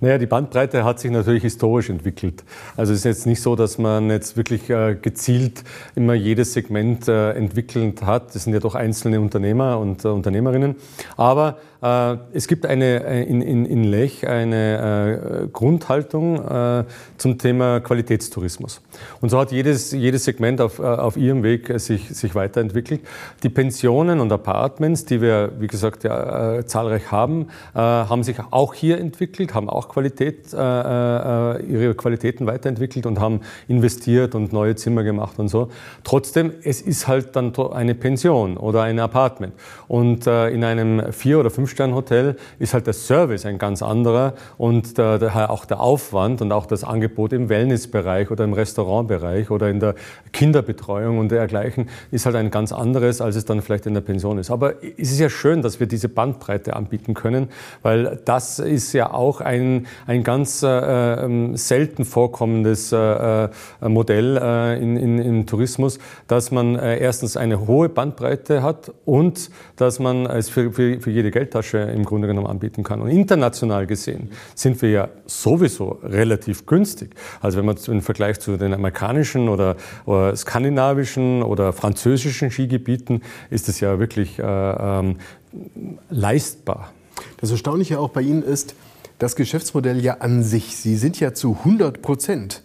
Naja, 0.00 0.18
die 0.18 0.26
Bandbreite 0.26 0.84
hat 0.84 1.00
sich 1.00 1.10
natürlich 1.10 1.42
historisch 1.42 1.90
entwickelt. 1.90 2.44
Also 2.76 2.92
es 2.92 3.00
ist 3.00 3.04
jetzt 3.04 3.26
nicht 3.26 3.42
so, 3.42 3.56
dass 3.56 3.78
man 3.78 4.10
jetzt 4.10 4.36
wirklich 4.36 4.70
äh, 4.70 4.96
gezielt 5.00 5.64
immer 5.94 6.14
jedes 6.14 6.52
Segment 6.52 7.08
äh, 7.08 7.32
entwickelt 7.32 8.02
hat. 8.02 8.34
Das 8.34 8.44
sind 8.44 8.52
ja 8.52 8.60
doch 8.60 8.74
einzelne 8.74 9.20
Unternehmer 9.20 9.78
und 9.78 10.04
äh, 10.04 10.08
Unternehmerinnen. 10.08 10.76
Aber 11.16 11.58
es 11.80 12.48
gibt 12.48 12.66
eine, 12.66 13.04
äh, 13.04 13.22
in, 13.22 13.40
in, 13.40 13.64
in 13.64 13.84
Lech 13.84 14.26
eine 14.26 15.44
äh, 15.44 15.48
Grundhaltung 15.48 16.44
äh, 16.44 16.84
zum 17.18 17.38
Thema 17.38 17.78
Qualitätstourismus. 17.78 18.80
Und 19.20 19.28
so 19.28 19.38
hat 19.38 19.52
jedes, 19.52 19.92
jedes 19.92 20.24
Segment 20.24 20.60
auf, 20.60 20.80
äh, 20.80 20.82
auf 20.82 21.16
ihrem 21.16 21.44
Weg 21.44 21.72
sich, 21.78 22.08
sich 22.08 22.34
weiterentwickelt. 22.34 23.02
Die 23.44 23.48
Pensionen 23.48 24.18
und 24.18 24.32
Apartments, 24.32 25.04
die 25.04 25.20
wir, 25.20 25.52
wie 25.60 25.68
gesagt, 25.68 26.02
ja, 26.02 26.56
äh, 26.56 26.66
zahlreich 26.66 27.12
haben, 27.12 27.48
haben 27.74 28.22
sich 28.22 28.36
auch 28.50 28.74
hier 28.74 28.98
entwickelt, 28.98 29.54
haben 29.54 29.68
auch 29.68 29.88
Qualität, 29.88 30.52
ihre 30.52 31.94
Qualitäten 31.96 32.46
weiterentwickelt 32.46 33.06
und 33.06 33.20
haben 33.20 33.40
investiert 33.68 34.34
und 34.34 34.52
neue 34.52 34.74
Zimmer 34.76 35.04
gemacht 35.04 35.38
und 35.38 35.48
so. 35.48 35.68
Trotzdem, 36.04 36.52
es 36.62 36.80
ist 36.80 37.08
halt 37.08 37.36
dann 37.36 37.54
eine 37.72 37.94
Pension 37.94 38.56
oder 38.56 38.82
ein 38.82 38.98
Apartment. 38.98 39.54
Und 39.86 40.26
in 40.26 40.64
einem 40.64 41.12
vier- 41.12 41.40
oder 41.40 41.50
fünf 41.50 41.67
Fünf-Sterne-Hotel 41.68 42.36
ist 42.58 42.72
halt 42.72 42.86
der 42.86 42.94
Service 42.94 43.44
ein 43.44 43.58
ganz 43.58 43.82
anderer 43.82 44.34
und 44.56 44.96
der, 44.96 45.50
auch 45.50 45.66
der 45.66 45.80
Aufwand 45.80 46.40
und 46.40 46.50
auch 46.50 46.66
das 46.66 46.82
Angebot 46.82 47.32
im 47.32 47.48
Wellnessbereich 47.48 48.30
oder 48.30 48.44
im 48.44 48.54
Restaurantbereich 48.54 49.50
oder 49.50 49.68
in 49.68 49.80
der 49.80 49.94
Kinderbetreuung 50.32 51.18
und 51.18 51.30
dergleichen 51.30 51.90
ist 52.10 52.24
halt 52.24 52.36
ein 52.36 52.50
ganz 52.50 52.72
anderes, 52.72 53.20
als 53.20 53.36
es 53.36 53.44
dann 53.44 53.60
vielleicht 53.60 53.86
in 53.86 53.94
der 53.94 54.00
Pension 54.00 54.38
ist. 54.38 54.50
Aber 54.50 54.82
es 54.82 55.12
ist 55.12 55.20
ja 55.20 55.28
schön, 55.28 55.60
dass 55.60 55.78
wir 55.78 55.86
diese 55.86 56.08
Bandbreite 56.08 56.74
anbieten 56.74 57.12
können, 57.12 57.48
weil 57.82 58.20
das 58.24 58.58
ist 58.58 58.94
ja 58.94 59.12
auch 59.12 59.40
ein, 59.40 59.86
ein 60.06 60.24
ganz 60.24 60.62
äh, 60.62 60.68
ähm, 60.68 61.56
selten 61.56 62.04
vorkommendes 62.04 62.92
äh, 62.92 63.44
äh 63.44 63.48
Modell 63.82 64.38
äh, 64.38 64.82
in, 64.82 64.96
in, 64.96 65.18
im 65.18 65.46
Tourismus, 65.46 65.98
dass 66.28 66.50
man 66.50 66.76
äh, 66.76 66.98
erstens 66.98 67.36
eine 67.36 67.66
hohe 67.66 67.88
Bandbreite 67.88 68.62
hat 68.62 68.92
und 69.04 69.50
dass 69.76 69.98
man 69.98 70.26
es 70.26 70.48
für, 70.48 70.72
für, 70.72 71.00
für 71.00 71.10
jede 71.10 71.30
Geldtasche 71.30 71.57
im 71.62 72.04
Grunde 72.04 72.28
genommen 72.28 72.46
anbieten 72.46 72.82
kann. 72.82 73.00
Und 73.00 73.08
international 73.08 73.86
gesehen 73.86 74.30
sind 74.54 74.80
wir 74.82 74.90
ja 74.90 75.08
sowieso 75.26 75.98
relativ 76.02 76.66
günstig. 76.66 77.14
Also 77.40 77.58
wenn 77.58 77.66
man 77.66 77.76
im 77.86 78.02
Vergleich 78.02 78.40
zu 78.40 78.56
den 78.56 78.74
amerikanischen 78.74 79.48
oder, 79.48 79.76
oder 80.06 80.34
skandinavischen 80.36 81.42
oder 81.42 81.72
französischen 81.72 82.50
Skigebieten 82.50 83.22
ist 83.50 83.68
es 83.68 83.80
ja 83.80 83.98
wirklich 83.98 84.38
äh, 84.38 84.42
ähm, 84.42 85.16
leistbar. 86.10 86.92
Das 87.40 87.50
Erstaunliche 87.50 87.98
auch 87.98 88.10
bei 88.10 88.22
Ihnen 88.22 88.42
ist, 88.42 88.74
das 89.18 89.34
Geschäftsmodell 89.36 90.02
ja 90.02 90.18
an 90.18 90.42
sich. 90.42 90.76
Sie 90.76 90.96
sind 90.96 91.18
ja 91.18 91.34
zu 91.34 91.56
100 91.64 92.02
Prozent 92.02 92.62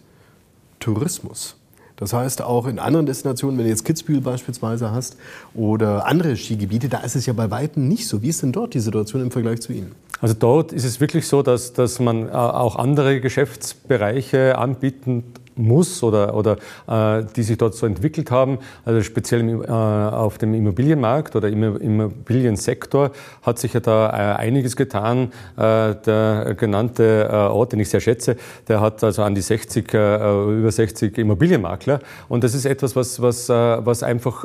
Tourismus. 0.78 1.56
Das 1.96 2.12
heißt, 2.12 2.42
auch 2.42 2.66
in 2.66 2.78
anderen 2.78 3.06
Destinationen, 3.06 3.56
wenn 3.56 3.64
du 3.64 3.70
jetzt 3.70 3.84
Kitzbühel 3.84 4.20
beispielsweise 4.20 4.90
hast 4.90 5.16
oder 5.54 6.06
andere 6.06 6.36
Skigebiete, 6.36 6.88
da 6.88 6.98
ist 6.98 7.14
es 7.14 7.26
ja 7.26 7.32
bei 7.32 7.50
Weitem 7.50 7.86
nicht 7.88 8.08
so. 8.08 8.22
Wie 8.22 8.28
ist 8.28 8.42
denn 8.42 8.52
dort 8.52 8.74
die 8.74 8.80
Situation 8.80 9.22
im 9.22 9.30
Vergleich 9.30 9.60
zu 9.60 9.72
Ihnen? 9.72 9.92
Also 10.20 10.34
dort 10.38 10.72
ist 10.72 10.84
es 10.84 11.00
wirklich 11.00 11.28
so, 11.28 11.42
dass, 11.42 11.72
dass 11.72 12.00
man 12.00 12.28
äh, 12.28 12.32
auch 12.32 12.76
andere 12.76 13.20
Geschäftsbereiche 13.20 14.58
anbieten 14.58 15.24
muss 15.56 16.02
oder, 16.02 16.34
oder 16.34 16.56
äh, 16.86 17.24
die 17.36 17.42
sich 17.42 17.58
dort 17.58 17.74
so 17.74 17.86
entwickelt 17.86 18.30
haben. 18.30 18.58
Also 18.84 19.02
speziell 19.02 19.40
im, 19.40 19.62
äh, 19.62 19.66
auf 19.66 20.38
dem 20.38 20.54
Immobilienmarkt 20.54 21.36
oder 21.36 21.48
im 21.48 21.76
Immobiliensektor 21.76 23.10
hat 23.42 23.58
sich 23.58 23.72
ja 23.72 23.80
da 23.80 24.10
äh, 24.10 24.36
einiges 24.36 24.76
getan. 24.76 25.32
Äh, 25.56 25.94
der 26.04 26.54
genannte 26.58 27.28
äh, 27.30 27.34
Ort, 27.34 27.72
den 27.72 27.80
ich 27.80 27.88
sehr 27.88 28.00
schätze, 28.00 28.36
der 28.68 28.80
hat 28.80 29.02
also 29.04 29.22
an 29.22 29.34
die 29.34 29.40
60, 29.40 29.92
äh, 29.94 30.58
über 30.58 30.70
60 30.70 31.18
Immobilienmakler. 31.18 32.00
Und 32.28 32.44
das 32.44 32.54
ist 32.54 32.64
etwas, 32.64 32.96
was, 32.96 33.20
was, 33.20 33.48
was 33.48 34.02
einfach 34.02 34.44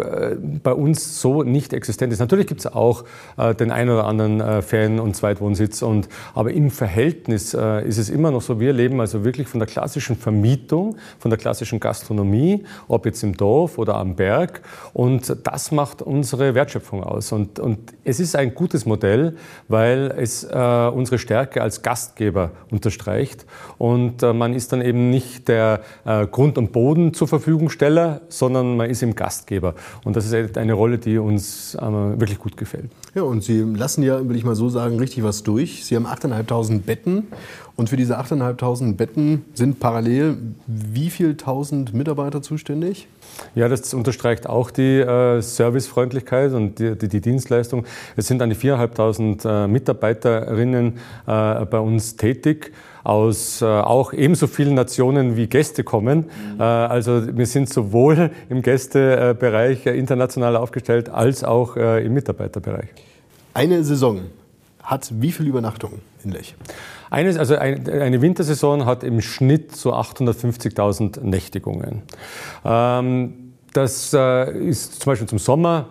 bei 0.63 0.73
uns 0.73 1.21
so 1.21 1.43
nicht 1.43 1.73
existent 1.73 2.13
ist. 2.13 2.19
Natürlich 2.19 2.47
gibt 2.47 2.61
es 2.61 2.67
auch 2.67 3.03
den 3.37 3.71
einen 3.71 3.89
oder 3.89 4.05
anderen 4.05 4.61
Ferien- 4.61 4.99
und 4.99 5.15
Zweitwohnsitz. 5.15 5.81
Und, 5.81 6.09
aber 6.33 6.51
im 6.51 6.69
Verhältnis 6.69 7.53
ist 7.53 7.97
es 7.97 8.09
immer 8.09 8.31
noch 8.31 8.41
so, 8.41 8.59
wir 8.59 8.73
leben 8.73 8.99
also 8.99 9.23
wirklich 9.23 9.47
von 9.47 9.59
der 9.59 9.67
klassischen 9.67 10.15
Vermietung 10.15 10.97
von 11.17 11.29
der 11.29 11.37
klassischen 11.37 11.79
Gastronomie, 11.79 12.63
ob 12.87 13.05
jetzt 13.05 13.23
im 13.23 13.35
Dorf 13.35 13.77
oder 13.77 13.95
am 13.95 14.15
Berg. 14.15 14.61
Und 14.93 15.35
das 15.43 15.71
macht 15.71 16.01
unsere 16.01 16.55
Wertschöpfung 16.55 17.03
aus. 17.03 17.31
Und, 17.31 17.59
und 17.59 17.93
es 18.03 18.19
ist 18.19 18.35
ein 18.35 18.53
gutes 18.55 18.85
Modell, 18.85 19.35
weil 19.67 20.13
es 20.17 20.43
äh, 20.43 20.91
unsere 20.93 21.19
Stärke 21.19 21.61
als 21.61 21.81
Gastgeber 21.81 22.51
unterstreicht. 22.71 23.45
Und 23.77 24.23
äh, 24.23 24.33
man 24.33 24.53
ist 24.53 24.71
dann 24.71 24.81
eben 24.81 25.09
nicht 25.09 25.47
der 25.47 25.81
äh, 26.05 26.25
Grund- 26.27 26.57
und 26.57 26.71
Boden 26.71 27.13
zur 27.13 27.27
Verfügungsteller, 27.27 28.21
sondern 28.29 28.77
man 28.77 28.89
ist 28.89 29.03
im 29.03 29.15
Gastgeber. 29.15 29.75
Und 30.03 30.15
das 30.15 30.25
ist 30.31 30.57
eine 30.57 30.73
Rolle, 30.73 30.97
die 30.97 31.17
uns 31.17 31.75
äh, 31.75 31.81
wirklich 31.81 32.39
gut 32.39 32.57
gefällt. 32.57 32.89
Ja, 33.15 33.23
und 33.23 33.43
Sie 33.43 33.61
lassen 33.61 34.03
ja, 34.03 34.27
will 34.27 34.35
ich 34.35 34.43
mal 34.43 34.55
so 34.55 34.69
sagen, 34.69 34.99
richtig 34.99 35.23
was 35.23 35.43
durch. 35.43 35.85
Sie 35.85 35.95
haben 35.95 36.05
8.500 36.05 36.81
Betten 36.81 37.27
und 37.79 37.89
für 37.89 37.95
diese 37.95 38.19
8.500 38.19 38.95
Betten 38.95 39.45
sind 39.53 39.79
parallel 39.79 40.37
wie 40.67 41.09
viel 41.09 41.37
tausend 41.37 41.93
Mitarbeiter 41.93 42.41
zuständig? 42.41 43.07
Ja, 43.55 43.69
das 43.69 43.93
unterstreicht 43.93 44.47
auch 44.47 44.69
die 44.69 44.99
äh, 44.99 45.41
Servicefreundlichkeit 45.41 46.51
und 46.51 46.79
die, 46.79 46.97
die, 46.97 47.07
die, 47.07 47.21
Dienstleistung. 47.21 47.85
Es 48.17 48.27
sind 48.27 48.41
an 48.41 48.49
die 48.49 48.57
4.500 48.57 49.63
äh, 49.63 49.67
Mitarbeiterinnen 49.69 50.97
äh, 51.25 51.65
bei 51.65 51.79
uns 51.79 52.17
tätig 52.17 52.73
aus 53.05 53.61
äh, 53.61 53.65
auch 53.65 54.11
ebenso 54.11 54.47
vielen 54.47 54.73
Nationen 54.73 55.37
wie 55.37 55.47
Gäste 55.47 55.85
kommen. 55.85 56.25
Mhm. 56.55 56.59
Äh, 56.59 56.63
also 56.63 57.37
wir 57.37 57.45
sind 57.45 57.69
sowohl 57.69 58.31
im 58.49 58.61
Gästebereich 58.61 59.85
äh, 59.85 59.97
international 59.97 60.57
aufgestellt 60.57 61.07
als 61.07 61.45
auch 61.45 61.77
äh, 61.77 62.05
im 62.05 62.13
Mitarbeiterbereich. 62.13 62.89
Eine 63.53 63.85
Saison 63.85 64.19
hat 64.89 65.09
wie 65.21 65.31
viele 65.31 65.49
Übernachtungen 65.49 66.01
in 66.23 66.31
Lech? 66.31 66.55
Eines, 67.11 67.37
also 67.37 67.55
eine 67.55 68.21
Wintersaison 68.21 68.85
hat 68.85 69.03
im 69.03 69.21
Schnitt 69.21 69.75
so 69.75 69.93
850.000 69.93 71.21
Nächtigungen. 71.21 72.01
Ähm, 72.65 73.53
das 73.73 74.13
äh, 74.13 74.51
ist 74.51 75.01
zum 75.01 75.11
Beispiel 75.11 75.27
zum 75.27 75.37
Sommer 75.37 75.89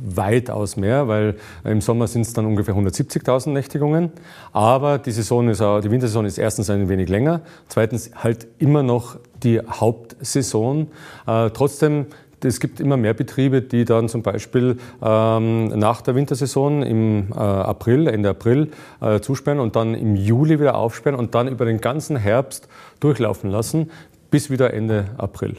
weitaus 0.00 0.76
mehr, 0.76 1.08
weil 1.08 1.34
im 1.64 1.80
Sommer 1.80 2.06
sind 2.06 2.22
es 2.22 2.32
dann 2.32 2.46
ungefähr 2.46 2.74
170.000 2.74 3.50
Nächtigungen. 3.50 4.12
Aber 4.52 4.98
die, 4.98 5.10
Saison 5.10 5.48
ist, 5.48 5.60
die 5.60 5.90
Wintersaison 5.90 6.24
ist 6.24 6.38
erstens 6.38 6.70
ein 6.70 6.88
wenig 6.88 7.08
länger, 7.08 7.40
zweitens 7.66 8.10
halt 8.14 8.46
immer 8.58 8.84
noch 8.84 9.16
die 9.42 9.60
Hauptsaison. 9.60 10.88
Äh, 11.26 11.50
trotzdem 11.50 12.06
es 12.44 12.60
gibt 12.60 12.80
immer 12.80 12.96
mehr 12.96 13.14
Betriebe, 13.14 13.62
die 13.62 13.84
dann 13.84 14.08
zum 14.08 14.22
Beispiel 14.22 14.78
ähm, 15.02 15.68
nach 15.68 16.02
der 16.02 16.14
Wintersaison 16.14 16.82
im 16.82 17.32
äh, 17.32 17.38
April, 17.38 18.06
Ende 18.06 18.30
April 18.30 18.70
äh, 19.00 19.20
zusperren 19.20 19.60
und 19.60 19.76
dann 19.76 19.94
im 19.94 20.16
Juli 20.16 20.60
wieder 20.60 20.76
aufsperren 20.76 21.18
und 21.18 21.34
dann 21.34 21.48
über 21.48 21.64
den 21.64 21.80
ganzen 21.80 22.16
Herbst 22.16 22.68
durchlaufen 23.00 23.50
lassen 23.50 23.90
bis 24.30 24.50
wieder 24.50 24.74
Ende 24.74 25.06
April. 25.16 25.56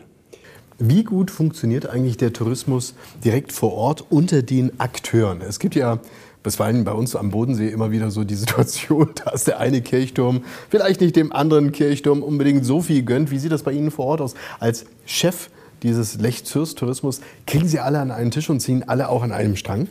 Wie 0.77 1.03
gut 1.03 1.29
funktioniert 1.29 1.89
eigentlich 1.89 2.15
der 2.17 2.31
Tourismus 2.31 2.93
direkt 3.23 3.51
vor 3.51 3.73
Ort 3.73 4.05
unter 4.09 4.41
den 4.41 4.79
Akteuren? 4.79 5.41
Es 5.41 5.59
gibt 5.59 5.75
ja 5.75 5.99
bisweilen 6.41 6.85
bei 6.85 6.93
uns 6.93 7.17
am 7.17 7.31
Bodensee 7.31 7.67
immer 7.67 7.91
wieder 7.91 8.11
so 8.11 8.23
die 8.23 8.35
Situation, 8.35 9.09
dass 9.25 9.43
der 9.43 9.59
eine 9.59 9.81
Kirchturm 9.81 10.43
vielleicht 10.69 11.01
nicht 11.01 11.15
dem 11.15 11.33
anderen 11.33 11.73
Kirchturm 11.73 12.23
unbedingt 12.23 12.65
so 12.65 12.81
viel 12.81 13.03
gönnt. 13.03 13.31
Wie 13.31 13.39
sieht 13.39 13.51
das 13.51 13.63
bei 13.63 13.73
Ihnen 13.73 13.91
vor 13.91 14.05
Ort 14.05 14.21
aus? 14.21 14.35
Als 14.59 14.85
Chef 15.05 15.49
dieses 15.83 16.19
Lech-Zürs-Tourismus, 16.19 17.21
kriegen 17.47 17.67
Sie 17.67 17.79
alle 17.79 17.99
an 17.99 18.11
einen 18.11 18.31
Tisch 18.31 18.49
und 18.49 18.59
ziehen 18.59 18.87
alle 18.87 19.09
auch 19.09 19.23
an 19.23 19.31
einem 19.31 19.55
Strang? 19.55 19.87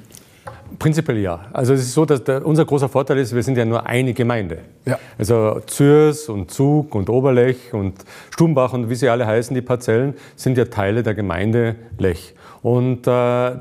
Prinzipiell 0.79 1.19
ja. 1.19 1.41
Also 1.53 1.73
es 1.73 1.81
ist 1.81 1.95
so, 1.95 2.05
dass 2.05 2.23
der, 2.25 2.45
unser 2.45 2.65
großer 2.65 2.89
Vorteil 2.89 3.19
ist, 3.19 3.35
wir 3.35 3.43
sind 3.43 3.57
ja 3.57 3.65
nur 3.65 3.87
eine 3.87 4.13
Gemeinde. 4.13 4.59
Ja. 4.85 4.99
Also 5.19 5.61
Zürs 5.67 6.29
und 6.29 6.51
Zug 6.51 6.95
und 6.95 7.09
Oberlech 7.09 7.73
und 7.73 7.95
Stumbach 8.31 8.75
und 8.75 8.91
wie 8.91 8.95
sie 8.95 9.09
alle 9.09 9.27
heißen, 9.27 9.55
die 9.55 9.63
Parzellen, 9.63 10.15
sind 10.37 10.59
ja 10.59 10.67
Teile 10.67 11.03
der 11.03 11.15
Gemeinde 11.15 11.77
Lech. 11.99 12.35
Und 12.63 13.07
äh, 13.07 13.11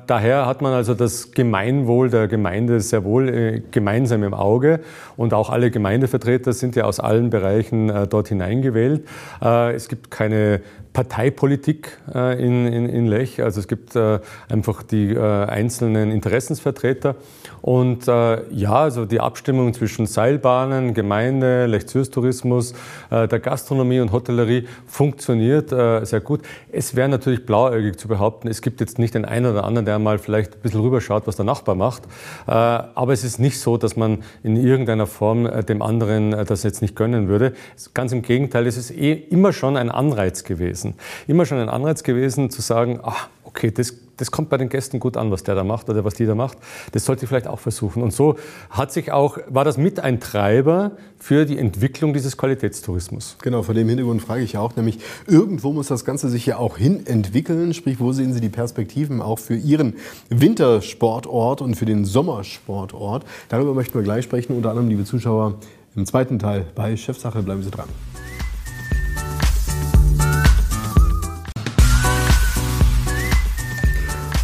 daher 0.08 0.48
hat 0.48 0.62
man 0.62 0.74
also 0.74 0.96
das 0.96 1.32
Gemeinwohl 1.32 2.10
der 2.10 2.28
Gemeinde 2.28 2.82
sehr 2.82 3.04
wohl 3.04 3.30
äh, 3.30 3.62
gemeinsam 3.72 4.24
im 4.24 4.34
Auge. 4.34 4.80
Und 5.16 5.34
auch 5.34 5.50
alle 5.50 5.72
Gemeindevertreter 5.72 6.52
sind 6.52 6.76
ja 6.76 6.86
aus 6.86 7.00
allen 7.00 7.30
Bereichen 7.30 7.90
äh, 7.90 8.08
dort 8.08 8.28
hineingewählt. 8.28 9.08
Äh, 9.42 9.76
es 9.76 9.88
gibt 9.88 10.10
keine 10.10 10.62
Parteipolitik 10.98 11.96
äh, 12.12 12.44
in, 12.44 12.66
in, 12.66 12.90
in, 12.90 13.06
Lech. 13.06 13.44
Also 13.44 13.60
es 13.60 13.68
gibt 13.68 13.96
äh, 13.96 14.20
einfach 14.50 14.82
die 14.82 15.12
äh, 15.14 15.20
einzelnen 15.46 16.10
Interessensvertreter. 16.10 17.14
Und 17.62 18.08
ja, 18.08 18.74
also 18.74 19.06
die 19.06 19.20
Abstimmung 19.20 19.74
zwischen 19.74 20.06
Seilbahnen, 20.06 20.94
Gemeinde, 20.94 21.66
Lech 21.66 21.88
Zürs 21.88 22.10
Tourismus, 22.10 22.74
äh, 23.10 23.28
der 23.28 23.40
Gastronomie 23.40 24.00
und 24.00 24.12
Hotellerie 24.12 24.68
funktioniert 24.86 25.70
sehr 25.70 26.22
gut. 26.22 26.42
Es 26.72 26.96
wäre 26.96 27.10
natürlich 27.10 27.46
blauäugig 27.46 27.98
zu 27.98 28.08
behaupten, 28.08 28.48
es 28.48 28.62
gibt 28.62 28.80
jetzt 28.80 29.00
nicht 29.00 29.16
den 29.16 29.26
einen 29.26 29.48
oder 29.48 29.66
anderen, 29.66 29.86
der 29.86 30.00
mal 30.00 30.18
vielleicht 30.18 30.56
ein 30.56 30.62
bisschen 30.62 30.80
rüberschaut, 30.80 31.28
was 31.28 31.36
der 31.36 31.46
Nachbar 31.46 31.76
macht. 31.76 32.04
aber 32.46 33.12
es 33.12 33.24
ist 33.26 33.40
nicht 33.40 33.60
so, 33.60 33.76
dass 33.76 33.98
man 33.98 34.24
in 34.44 34.56
irgendeiner 34.56 35.08
Form 35.08 35.50
dem 35.66 35.82
anderen 35.82 36.32
das 36.46 36.64
jetzt 36.64 36.82
nicht 36.82 36.96
gönnen 36.96 37.28
würde. 37.28 37.54
Ganz 37.94 38.14
im 38.14 38.22
Gegenteil, 38.22 38.66
es 38.66 38.78
ist 38.78 38.92
eh 38.92 39.12
immer 39.14 39.52
schon 39.52 39.76
ein 39.76 39.92
Anreiz 39.92 40.46
gewesen 40.46 40.87
gewesen. 40.88 41.00
Immer 41.28 41.46
schon 41.46 41.60
ein 41.60 41.70
Anreiz 41.70 42.04
gewesen 42.04 42.50
zu 42.50 42.62
sagen, 42.62 43.00
ach, 43.04 43.30
okay, 43.44 43.72
das, 43.72 43.94
das 44.18 44.32
kommt 44.32 44.50
bei 44.50 44.58
den 44.58 44.70
Gästen 44.70 45.00
gut 45.00 45.18
an, 45.18 45.32
was 45.32 45.44
der 45.44 45.56
da 45.56 45.64
macht 45.64 45.90
oder 45.90 46.04
was 46.04 46.14
die 46.14 46.26
da 46.26 46.36
macht. 46.36 46.58
Das 46.92 47.06
sollte 47.06 47.24
ich 47.24 47.30
vielleicht 47.30 47.48
auch 47.48 47.60
versuchen. 47.60 48.04
Und 48.04 48.14
so 48.14 48.36
hat 48.70 48.92
sich 48.92 49.12
auch, 49.12 49.38
war 49.48 49.66
das 49.66 49.78
mit 49.78 50.00
ein 50.00 50.20
Treiber 50.20 50.92
für 51.18 51.46
die 51.46 51.58
Entwicklung 51.58 52.14
dieses 52.14 52.38
Qualitätstourismus. 52.38 53.38
Genau, 53.42 53.64
vor 53.64 53.74
dem 53.74 53.88
Hintergrund 53.88 54.22
frage 54.22 54.44
ich 54.44 54.58
auch, 54.58 54.76
nämlich 54.76 55.00
irgendwo 55.26 55.72
muss 55.74 55.88
das 55.88 56.06
Ganze 56.06 56.30
sich 56.30 56.46
ja 56.46 56.58
auch 56.58 56.78
hin 56.78 57.06
entwickeln. 57.08 57.74
Sprich, 57.74 58.00
wo 58.00 58.12
sehen 58.12 58.34
Sie 58.34 58.42
die 58.42 58.50
Perspektiven 58.50 59.22
auch 59.22 59.40
für 59.40 59.56
Ihren 59.56 59.96
Wintersportort 60.30 61.62
und 61.62 61.76
für 61.76 61.86
den 61.86 62.06
Sommersportort? 62.06 63.26
Darüber 63.50 63.74
möchten 63.74 63.96
wir 63.96 64.04
gleich 64.04 64.26
sprechen, 64.26 64.56
unter 64.56 64.70
anderem, 64.70 64.90
liebe 64.90 65.06
Zuschauer, 65.06 65.56
im 65.96 66.06
zweiten 66.06 66.38
Teil 66.38 66.66
bei 66.76 66.96
Chefsache. 66.96 67.42
Bleiben 67.42 67.64
Sie 67.64 67.72
dran. 67.72 67.88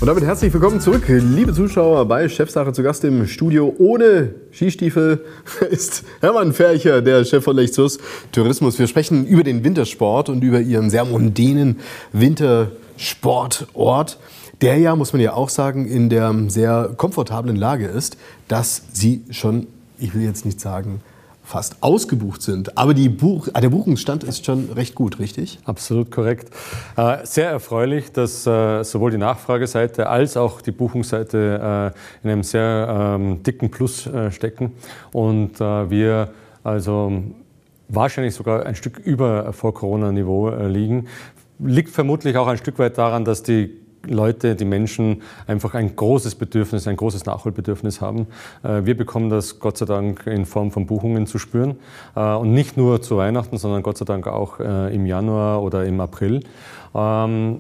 Und 0.04 0.08
damit 0.08 0.26
herzlich 0.26 0.54
willkommen 0.54 0.82
zurück, 0.82 1.06
liebe 1.08 1.54
Zuschauer, 1.54 2.06
bei 2.10 2.28
Chefsache 2.28 2.74
zu 2.74 2.84
Gast 2.84 3.06
im 3.06 3.26
Studio. 3.26 3.74
Ohne 3.78 4.36
Skistiefel 4.52 5.24
ist 5.70 6.04
Hermann 6.20 6.52
Fercher, 6.52 7.02
der 7.02 7.24
Chef 7.24 7.42
von 7.42 7.56
Lechzus 7.56 8.00
Tourismus. 8.34 8.78
Wir 8.78 8.88
sprechen 8.88 9.26
über 9.26 9.46
den 9.46 9.64
Wintersport 9.64 10.28
und 10.28 10.44
über 10.44 10.60
ihren 10.60 10.90
sehr 10.90 11.06
mondänen 11.06 11.80
Wintersportort, 12.12 14.20
der 14.60 14.78
ja, 14.78 14.94
muss 14.98 15.14
man 15.14 15.22
ja 15.22 15.36
auch 15.36 15.48
sagen, 15.48 15.88
in 15.88 16.10
der 16.10 16.36
sehr 16.50 16.92
komfortablen 16.98 17.56
Lage 17.56 17.86
ist, 17.86 18.18
dass 18.50 18.82
sie 18.92 19.24
schon, 19.30 19.68
ich 20.00 20.14
will 20.14 20.24
jetzt 20.24 20.44
nicht 20.44 20.60
sagen, 20.60 21.00
fast 21.44 21.84
ausgebucht 21.84 22.42
sind. 22.42 22.78
Aber 22.78 22.94
Buch, 23.10 23.50
der 23.50 23.70
Buchungsstand 23.70 24.24
ist 24.24 24.46
schon 24.46 24.72
recht 24.72 24.96
gut, 24.96 25.20
richtig? 25.20 25.60
Absolut 25.66 26.10
korrekt. 26.10 26.50
Äh, 26.96 27.26
sehr 27.26 27.50
erfreulich, 27.50 28.12
dass 28.14 28.48
äh, 28.48 28.84
sowohl 28.84 29.12
die 29.12 29.18
Nachfrageseite 29.18 30.08
als 30.08 30.38
auch 30.38 30.62
die 30.62 30.72
Buchungsseite 30.72 31.94
äh, 32.24 32.26
in 32.26 32.32
einem 32.32 32.44
sehr 32.44 33.16
ähm, 33.20 33.44
dicken 33.44 33.70
Plus 33.70 34.10
stecken 34.30 34.72
und 35.12 35.60
wir 35.60 36.30
also 36.64 37.24
wahrscheinlich 37.90 38.34
sogar 38.34 38.66
ein 38.66 38.76
Stück 38.76 39.00
über 39.00 39.52
Vor-Corona-Niveau 39.54 40.50
liegen. 40.68 41.08
Liegt 41.60 41.90
vermutlich 41.90 42.38
auch 42.38 42.48
ein 42.48 42.58
Stück 42.58 42.80
weit 42.80 42.98
daran, 42.98 43.26
dass 43.26 43.44
die 43.44 43.83
Leute, 44.08 44.56
die 44.56 44.66
Menschen 44.66 45.22
einfach 45.48 45.74
ein 45.74 45.96
großes 45.96 46.36
Bedürfnis, 46.36 46.88
ein 46.88 46.98
großes 46.98 47.26
Nachholbedürfnis 47.26 48.02
haben. 48.02 48.28
Äh, 48.64 48.86
wir 48.86 48.98
bekommen 48.98 49.30
das 49.30 49.60
Gott 49.60 49.78
sei 49.78 49.86
Dank 49.86 50.28
in 50.28 50.46
Form 50.46 50.72
von 50.72 50.86
Buchungen 50.86 51.26
zu 51.28 51.40
spüren. 51.40 51.78
Äh, 52.16 52.34
und 52.34 52.54
nicht 52.54 52.78
nur 52.78 53.02
zu 53.02 53.18
Weihnachten, 53.18 53.58
sondern 53.58 53.84
Gott 53.84 53.98
sei 53.98 54.06
Dank 54.06 54.28
auch 54.28 54.60
äh, 54.60 54.94
im 54.94 55.06
Januar 55.06 55.64
oder 55.64 55.86
im 55.86 56.00
April. 56.02 56.44
Ähm, 56.94 57.60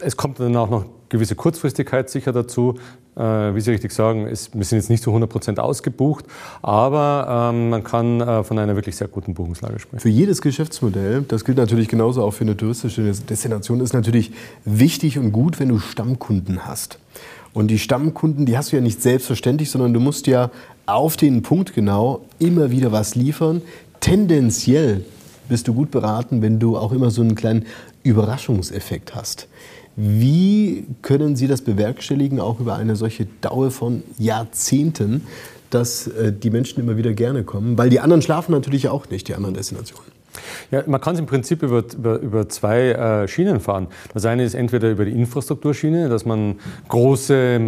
es 0.00 0.16
kommt 0.16 0.40
dann 0.40 0.56
auch 0.56 0.70
noch 0.70 0.84
gewisse 1.14 1.36
Kurzfristigkeit 1.36 2.10
sicher 2.10 2.32
dazu. 2.32 2.74
Äh, 3.16 3.22
wie 3.54 3.60
Sie 3.60 3.70
richtig 3.70 3.92
sagen, 3.92 4.26
ist, 4.26 4.54
wir 4.54 4.64
sind 4.64 4.78
jetzt 4.78 4.90
nicht 4.90 5.02
zu 5.02 5.10
100 5.10 5.30
Prozent 5.30 5.60
ausgebucht, 5.60 6.24
aber 6.60 7.52
ähm, 7.52 7.70
man 7.70 7.84
kann 7.84 8.20
äh, 8.20 8.42
von 8.42 8.58
einer 8.58 8.74
wirklich 8.74 8.96
sehr 8.96 9.06
guten 9.06 9.34
Buchungslage 9.34 9.78
sprechen. 9.78 10.00
Für 10.00 10.08
jedes 10.08 10.42
Geschäftsmodell, 10.42 11.24
das 11.28 11.44
gilt 11.44 11.58
natürlich 11.58 11.88
genauso 11.88 12.22
auch 12.24 12.32
für 12.32 12.42
eine 12.42 12.56
touristische 12.56 13.02
Destination, 13.02 13.80
ist 13.80 13.94
natürlich 13.94 14.32
wichtig 14.64 15.18
und 15.18 15.30
gut, 15.30 15.60
wenn 15.60 15.68
du 15.68 15.78
Stammkunden 15.78 16.66
hast. 16.66 16.98
Und 17.52 17.68
die 17.68 17.78
Stammkunden, 17.78 18.46
die 18.46 18.58
hast 18.58 18.72
du 18.72 18.76
ja 18.76 18.82
nicht 18.82 19.00
selbstverständlich, 19.00 19.70
sondern 19.70 19.94
du 19.94 20.00
musst 20.00 20.26
ja 20.26 20.50
auf 20.86 21.16
den 21.16 21.42
Punkt 21.42 21.72
genau 21.72 22.22
immer 22.40 22.72
wieder 22.72 22.90
was 22.90 23.14
liefern. 23.14 23.62
Tendenziell 24.00 25.04
bist 25.48 25.68
du 25.68 25.74
gut 25.74 25.92
beraten, 25.92 26.42
wenn 26.42 26.58
du 26.58 26.76
auch 26.76 26.90
immer 26.90 27.12
so 27.12 27.22
einen 27.22 27.36
kleinen 27.36 27.66
Überraschungseffekt 28.02 29.14
hast. 29.14 29.46
Wie 29.96 30.86
können 31.02 31.36
Sie 31.36 31.46
das 31.46 31.62
bewerkstelligen, 31.62 32.40
auch 32.40 32.60
über 32.60 32.76
eine 32.76 32.96
solche 32.96 33.26
Dauer 33.40 33.70
von 33.70 34.02
Jahrzehnten, 34.18 35.26
dass 35.70 36.08
äh, 36.08 36.32
die 36.32 36.50
Menschen 36.50 36.80
immer 36.80 36.96
wieder 36.96 37.12
gerne 37.12 37.44
kommen? 37.44 37.78
Weil 37.78 37.90
die 37.90 38.00
anderen 38.00 38.22
schlafen 38.22 38.52
natürlich 38.52 38.88
auch 38.88 39.08
nicht, 39.08 39.28
die 39.28 39.34
anderen 39.34 39.54
Destinationen. 39.54 40.13
Ja, 40.70 40.82
man 40.86 41.00
kann 41.00 41.14
es 41.14 41.20
im 41.20 41.26
Prinzip 41.26 41.62
über, 41.62 41.84
über, 41.96 42.18
über 42.18 42.48
zwei 42.48 42.90
äh, 42.90 43.28
Schienen 43.28 43.60
fahren. 43.60 43.88
Das 44.12 44.24
eine 44.26 44.44
ist 44.44 44.54
entweder 44.54 44.90
über 44.90 45.04
die 45.04 45.12
Infrastrukturschiene, 45.12 46.08
dass 46.08 46.24
man 46.24 46.56
große 46.88 47.34
äh, 47.34 47.60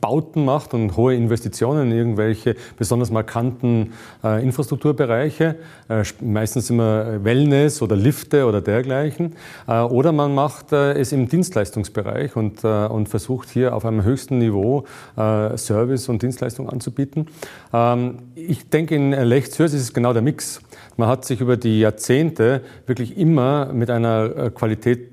Bauten 0.00 0.44
macht 0.44 0.74
und 0.74 0.96
hohe 0.96 1.14
Investitionen 1.14 1.90
in 1.90 1.96
irgendwelche 1.96 2.56
besonders 2.76 3.10
markanten 3.10 3.92
äh, 4.24 4.42
Infrastrukturbereiche, 4.42 5.56
äh, 5.88 6.02
meistens 6.20 6.70
immer 6.70 7.24
Wellness 7.24 7.82
oder 7.82 7.96
Lifte 7.96 8.46
oder 8.46 8.60
dergleichen. 8.60 9.34
Äh, 9.66 9.80
oder 9.80 10.12
man 10.12 10.34
macht 10.34 10.72
äh, 10.72 10.92
es 10.94 11.12
im 11.12 11.28
Dienstleistungsbereich 11.28 12.36
und, 12.36 12.64
und 12.64 13.08
versucht 13.08 13.50
hier 13.50 13.74
auf 13.74 13.84
einem 13.84 14.02
höchsten 14.02 14.38
Niveau 14.38 14.84
Service 15.16 16.08
und 16.08 16.22
Dienstleistung 16.22 16.68
anzubieten. 16.68 17.26
Ähm, 17.72 18.18
ich 18.34 18.68
denke, 18.68 18.94
in 18.94 19.12
Lechzürs 19.12 19.72
ist 19.72 19.82
es 19.82 19.94
genau 19.94 20.12
der 20.12 20.22
Mix. 20.22 20.60
Man 20.96 21.08
hat 21.08 21.24
sich 21.24 21.40
über 21.40 21.56
die 21.56 21.80
Jahrzehnte 21.80 22.62
wirklich 22.86 23.16
immer 23.16 23.72
mit 23.72 23.90
einer 23.90 24.36
äh, 24.36 24.50
Qualität 24.50 25.10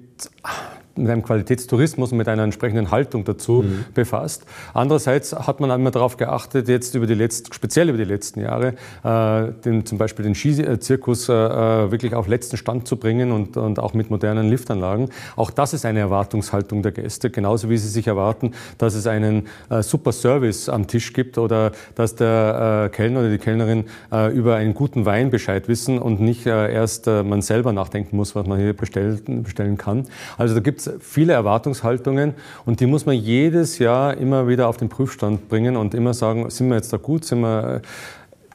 mit 0.98 1.10
einem 1.10 1.24
Qualitätstourismus 1.24 2.12
und 2.12 2.18
mit 2.18 2.28
einer 2.28 2.44
entsprechenden 2.44 2.92
Haltung 2.92 3.24
dazu 3.25 3.64
mhm. 3.64 3.86
befasst. 3.94 4.46
Andererseits 4.74 5.34
hat 5.34 5.60
man 5.60 5.72
einmal 5.72 5.92
darauf 5.92 6.18
geachtet, 6.18 6.68
jetzt 6.68 6.96
über 6.96 7.08
die 7.08 7.14
letzten, 7.14 7.54
speziell 7.54 7.90
über 7.90 7.98
die 7.98 8.06
letzten 8.06 8.42
Jahre, 8.42 8.75
äh, 9.04 9.52
den, 9.64 9.86
zum 9.86 9.98
Beispiel 9.98 10.24
den 10.24 10.36
Skizirkus 10.36 11.30
äh, 11.30 11.34
äh, 11.34 11.92
wirklich 11.92 12.16
auf 12.16 12.28
letzten 12.28 12.58
Stand 12.58 12.88
zu 12.88 12.98
bringen 12.98 13.32
und, 13.32 13.58
und 13.58 13.79
auch 13.79 13.94
mit 13.94 14.10
modernen 14.10 14.50
Liftanlagen. 14.50 15.10
Auch 15.36 15.51
das 15.51 15.74
ist 15.74 15.86
eine 15.86 16.00
Erwartungshaltung 16.00 16.81
der 16.81 16.92
Gäste, 16.92 17.29
genauso 17.29 17.70
wie 17.70 17.77
sie 17.77 17.90
sich 17.90 18.08
erwarten, 18.08 18.53
dass 18.77 18.96
es 18.96 19.08
einen 19.08 19.48
äh, 19.70 19.84
super 19.84 20.12
Service 20.12 20.70
am 20.70 20.88
Tisch 20.88 21.14
gibt 21.14 21.38
oder 21.38 21.72
dass 21.96 22.16
der 22.16 22.86
äh, 22.86 22.96
Kellner 22.96 23.20
oder 23.20 23.29
die 23.29 23.38
Kellnerin 23.38 23.86
äh, 24.12 24.31
über 24.34 24.55
einen 24.55 24.74
guten 24.74 25.05
Wein 25.05 25.29
Bescheid 25.29 25.68
wissen 25.68 26.00
und 26.00 26.20
nicht 26.20 26.46
erst 26.46 27.08
man 27.08 27.42
selber 27.42 27.74
nachdenken 27.74 28.18
muss, 28.18 28.36
was 28.36 28.46
man 28.46 28.60
hier 28.60 28.74
bestellen, 28.74 29.44
bestellen 29.44 29.77
kann. 29.77 30.05
Also 30.38 30.53
da 30.53 30.60
viele 31.00 31.34
Erwartungshaltungen 31.34 32.34
und 32.66 32.80
die 32.80 32.86
muss 32.86 33.06
man 33.06 33.16
jedes 33.16 33.80
Jahr 33.80 34.18
immer 34.18 34.48
wieder 34.48 34.68
auf 34.68 34.78
den 34.78 34.90
Prüfstand 34.90 35.50
bringen 35.50 35.76
und 35.78 35.94
immer 35.94 36.14
sagen, 36.14 36.50
sind 36.50 36.70
wir 36.70 36.76
jetzt 36.76 36.94
da 36.94 36.98
gut, 36.98 37.26
sind 37.26 37.42
wir 37.42 37.82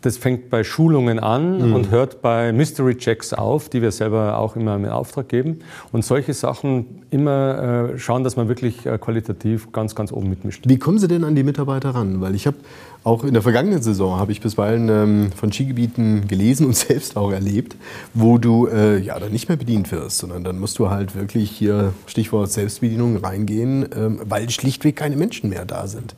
das 0.02 0.16
fängt 0.16 0.50
bei 0.50 0.64
Schulungen 0.64 1.18
an 1.18 1.68
mhm. 1.68 1.74
und 1.74 1.90
hört 1.90 2.22
bei 2.22 2.52
Mystery 2.52 2.96
Checks 2.96 3.32
auf, 3.32 3.68
die 3.68 3.82
wir 3.82 3.92
selber 3.92 4.38
auch 4.38 4.56
immer 4.56 4.76
in 4.76 4.86
Auftrag 4.86 5.28
geben. 5.28 5.60
Und 5.92 6.04
solche 6.04 6.32
Sachen 6.32 7.02
immer 7.10 7.90
äh, 7.92 7.98
schauen, 7.98 8.24
dass 8.24 8.36
man 8.36 8.48
wirklich 8.48 8.86
äh, 8.86 8.98
qualitativ 8.98 9.72
ganz, 9.72 9.94
ganz 9.94 10.12
oben 10.12 10.30
mitmischt. 10.30 10.64
Wie 10.66 10.78
kommen 10.78 10.98
Sie 10.98 11.08
denn 11.08 11.24
an 11.24 11.34
die 11.34 11.42
Mitarbeiter 11.42 11.90
ran? 11.90 12.20
Weil 12.20 12.34
ich 12.34 12.46
habe 12.46 12.56
auch 13.02 13.24
in 13.24 13.32
der 13.32 13.42
vergangenen 13.42 13.80
Saison 13.80 14.18
habe 14.18 14.32
ich 14.32 14.40
bisweilen 14.40 14.88
ähm, 14.88 15.32
von 15.32 15.52
Skigebieten 15.52 16.28
gelesen 16.28 16.66
und 16.66 16.76
selbst 16.76 17.16
auch 17.16 17.32
erlebt, 17.32 17.76
wo 18.14 18.38
du 18.38 18.66
äh, 18.66 18.98
ja 18.98 19.18
dann 19.18 19.32
nicht 19.32 19.48
mehr 19.48 19.56
bedient 19.56 19.90
wirst, 19.90 20.18
sondern 20.18 20.44
dann 20.44 20.58
musst 20.58 20.78
du 20.78 20.90
halt 20.90 21.14
wirklich 21.14 21.50
hier 21.50 21.94
Stichwort 22.06 22.50
Selbstbedienung 22.50 23.16
reingehen, 23.16 23.88
ähm, 23.96 24.20
weil 24.24 24.50
schlichtweg 24.50 24.96
keine 24.96 25.16
Menschen 25.16 25.48
mehr 25.48 25.64
da 25.64 25.86
sind. 25.86 26.14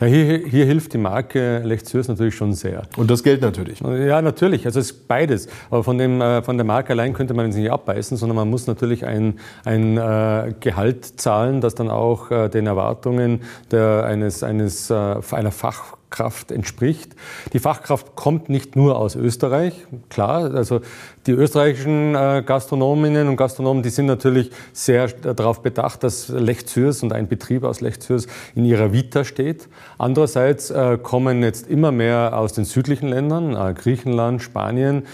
Ja, 0.00 0.06
hier, 0.06 0.38
hier 0.38 0.64
hilft 0.64 0.92
die 0.92 0.98
Marke 0.98 1.58
Lechzürs 1.60 2.08
natürlich 2.08 2.34
schon 2.34 2.52
sehr. 2.52 2.82
Und 2.96 3.10
das 3.10 3.22
Geld 3.22 3.42
natürlich. 3.42 3.80
Ja, 3.80 4.22
natürlich. 4.22 4.64
Also 4.66 4.80
es 4.80 4.90
ist 4.90 5.08
beides. 5.08 5.48
Aber 5.70 5.84
von, 5.84 5.98
dem, 5.98 6.20
äh, 6.20 6.42
von 6.42 6.56
der 6.56 6.64
Marke 6.64 6.90
allein 6.90 7.12
könnte 7.12 7.34
man 7.34 7.48
es 7.48 7.56
nicht 7.56 7.70
abbeißen, 7.70 8.16
sondern 8.16 8.36
man 8.36 8.48
muss 8.48 8.66
natürlich 8.66 9.04
ein, 9.04 9.38
ein 9.64 9.96
äh, 9.96 10.54
Gehalt 10.60 11.04
zahlen, 11.20 11.60
das 11.60 11.74
dann 11.74 11.90
auch 11.90 12.30
äh, 12.30 12.48
den 12.48 12.66
Erwartungen 12.66 13.40
der, 13.70 14.04
eines, 14.04 14.42
eines, 14.42 14.90
einer 14.90 15.50
Fach 15.50 15.95
Fachkraft 16.06 16.52
entspricht. 16.52 17.14
Die 17.52 17.58
Fachkraft 17.58 18.14
kommt 18.14 18.48
nicht 18.48 18.76
nur 18.76 18.96
aus 18.98 19.16
Österreich, 19.16 19.74
klar, 20.08 20.54
also 20.54 20.80
die 21.26 21.32
österreichischen 21.32 22.14
äh, 22.14 22.42
Gastronominnen 22.44 23.28
und 23.28 23.36
Gastronomen, 23.36 23.82
die 23.82 23.90
sind 23.90 24.06
natürlich 24.06 24.50
sehr 24.72 25.08
darauf 25.08 25.62
bedacht, 25.62 26.04
dass 26.04 26.28
Lech 26.28 26.66
Zürs 26.66 27.02
und 27.02 27.12
ein 27.12 27.28
Betrieb 27.28 27.64
aus 27.64 27.80
Lech 27.80 28.00
Zürs 28.00 28.26
in 28.54 28.64
ihrer 28.64 28.92
Vita 28.92 29.24
steht. 29.24 29.68
Andererseits 29.98 30.70
äh, 30.70 30.98
kommen 31.02 31.42
jetzt 31.42 31.68
immer 31.68 31.90
mehr 31.92 32.38
aus 32.38 32.52
den 32.52 32.64
südlichen 32.64 33.08
Ländern, 33.08 33.56
äh, 33.56 33.74
Griechenland, 33.74 34.42
Spanien, 34.42 35.04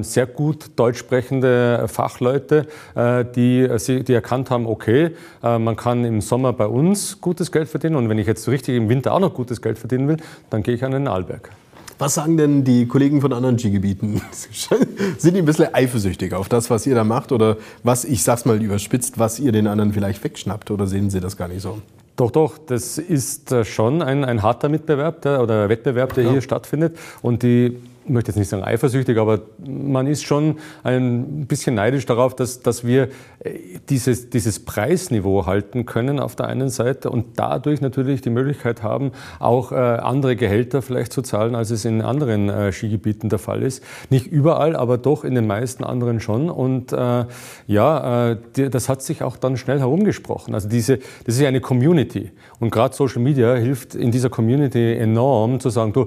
sehr 0.00 0.26
gut 0.26 0.70
deutsch 0.76 0.98
sprechende 0.98 1.86
Fachleute, 1.88 2.66
die, 2.96 3.68
die 3.68 4.12
erkannt 4.12 4.50
haben, 4.50 4.66
okay, 4.66 5.10
man 5.42 5.76
kann 5.76 6.04
im 6.04 6.20
Sommer 6.20 6.52
bei 6.52 6.66
uns 6.66 7.20
gutes 7.20 7.52
Geld 7.52 7.68
verdienen 7.68 7.96
und 7.96 8.08
wenn 8.08 8.18
ich 8.18 8.26
jetzt 8.26 8.48
richtig 8.48 8.76
im 8.76 8.88
Winter 8.88 9.12
auch 9.12 9.20
noch 9.20 9.34
gutes 9.34 9.62
Geld 9.62 9.78
verdienen 9.78 10.08
will, 10.08 10.16
dann 10.50 10.62
gehe 10.62 10.74
ich 10.74 10.84
an 10.84 10.92
den 10.92 11.08
Arlberg. 11.08 11.50
Was 11.98 12.14
sagen 12.14 12.36
denn 12.36 12.64
die 12.64 12.86
Kollegen 12.86 13.20
von 13.20 13.32
anderen 13.32 13.58
Skigebieten? 13.58 14.20
Sind 15.18 15.34
die 15.34 15.38
ein 15.38 15.44
bisschen 15.44 15.72
eifersüchtig 15.72 16.34
auf 16.34 16.48
das, 16.48 16.70
was 16.70 16.86
ihr 16.86 16.94
da 16.94 17.04
macht? 17.04 17.30
Oder 17.30 17.56
was, 17.82 18.04
ich 18.04 18.22
sag's 18.22 18.44
mal 18.44 18.60
überspitzt, 18.60 19.18
was 19.18 19.38
ihr 19.38 19.52
den 19.52 19.66
anderen 19.66 19.92
vielleicht 19.92 20.22
wegschnappt? 20.24 20.70
Oder 20.70 20.86
sehen 20.86 21.10
sie 21.10 21.20
das 21.20 21.36
gar 21.36 21.48
nicht 21.48 21.62
so? 21.62 21.80
Doch, 22.16 22.30
doch, 22.30 22.58
das 22.58 22.98
ist 22.98 23.50
äh, 23.50 23.64
schon 23.64 24.00
ein, 24.00 24.24
ein 24.24 24.42
harter 24.42 24.68
Mitbewerb 24.68 25.22
der, 25.22 25.42
oder 25.42 25.68
Wettbewerb, 25.68 26.14
der 26.14 26.24
ja. 26.24 26.30
hier 26.30 26.42
stattfindet. 26.42 26.96
Und 27.22 27.42
die 27.42 27.76
ich 28.04 28.10
möchte 28.10 28.30
jetzt 28.30 28.36
nicht 28.36 28.48
sagen 28.48 28.62
eifersüchtig, 28.62 29.18
aber 29.18 29.40
man 29.66 30.06
ist 30.06 30.24
schon 30.24 30.56
ein 30.82 31.46
bisschen 31.46 31.74
neidisch 31.74 32.04
darauf, 32.04 32.36
dass, 32.36 32.60
dass 32.60 32.84
wir 32.84 33.08
äh, 33.40 33.58
dieses, 33.88 34.28
dieses 34.28 34.62
Preisniveau 34.64 35.46
halten 35.46 35.86
können 35.86 36.20
auf 36.20 36.36
der 36.36 36.46
einen 36.46 36.68
Seite 36.68 37.08
und 37.08 37.26
dadurch 37.36 37.80
natürlich 37.80 38.20
die 38.20 38.30
Möglichkeit 38.30 38.82
haben, 38.82 39.12
auch 39.38 39.72
äh, 39.72 39.76
andere 39.76 40.36
Gehälter 40.36 40.82
vielleicht 40.82 41.12
zu 41.14 41.22
zahlen, 41.22 41.54
als 41.54 41.70
es 41.70 41.86
in 41.86 42.02
anderen 42.02 42.50
äh, 42.50 42.72
Skigebieten 42.72 43.30
der 43.30 43.38
Fall 43.38 43.62
ist. 43.62 43.82
Nicht 44.10 44.26
überall, 44.26 44.76
aber 44.76 44.98
doch 44.98 45.24
in 45.24 45.34
den 45.34 45.46
meisten 45.46 45.82
anderen 45.82 46.20
schon. 46.20 46.50
Und 46.50 46.92
äh, 46.92 47.24
ja, 47.66 48.36
das 48.54 48.88
hat 48.88 49.02
sich 49.02 49.22
auch 49.22 49.36
dann 49.36 49.56
schnell 49.56 49.78
herumgesprochen. 49.78 50.54
Also 50.54 50.68
diese, 50.68 50.98
das 51.24 51.36
ist 51.36 51.40
ja 51.40 51.48
eine 51.48 51.60
Community. 51.60 52.30
Und 52.60 52.70
gerade 52.70 52.94
Social 52.94 53.22
Media 53.22 53.54
hilft 53.54 53.94
in 53.94 54.10
dieser 54.10 54.28
Community 54.28 54.94
enorm 54.94 55.60
zu 55.60 55.70
sagen, 55.70 55.92
du, 55.92 56.06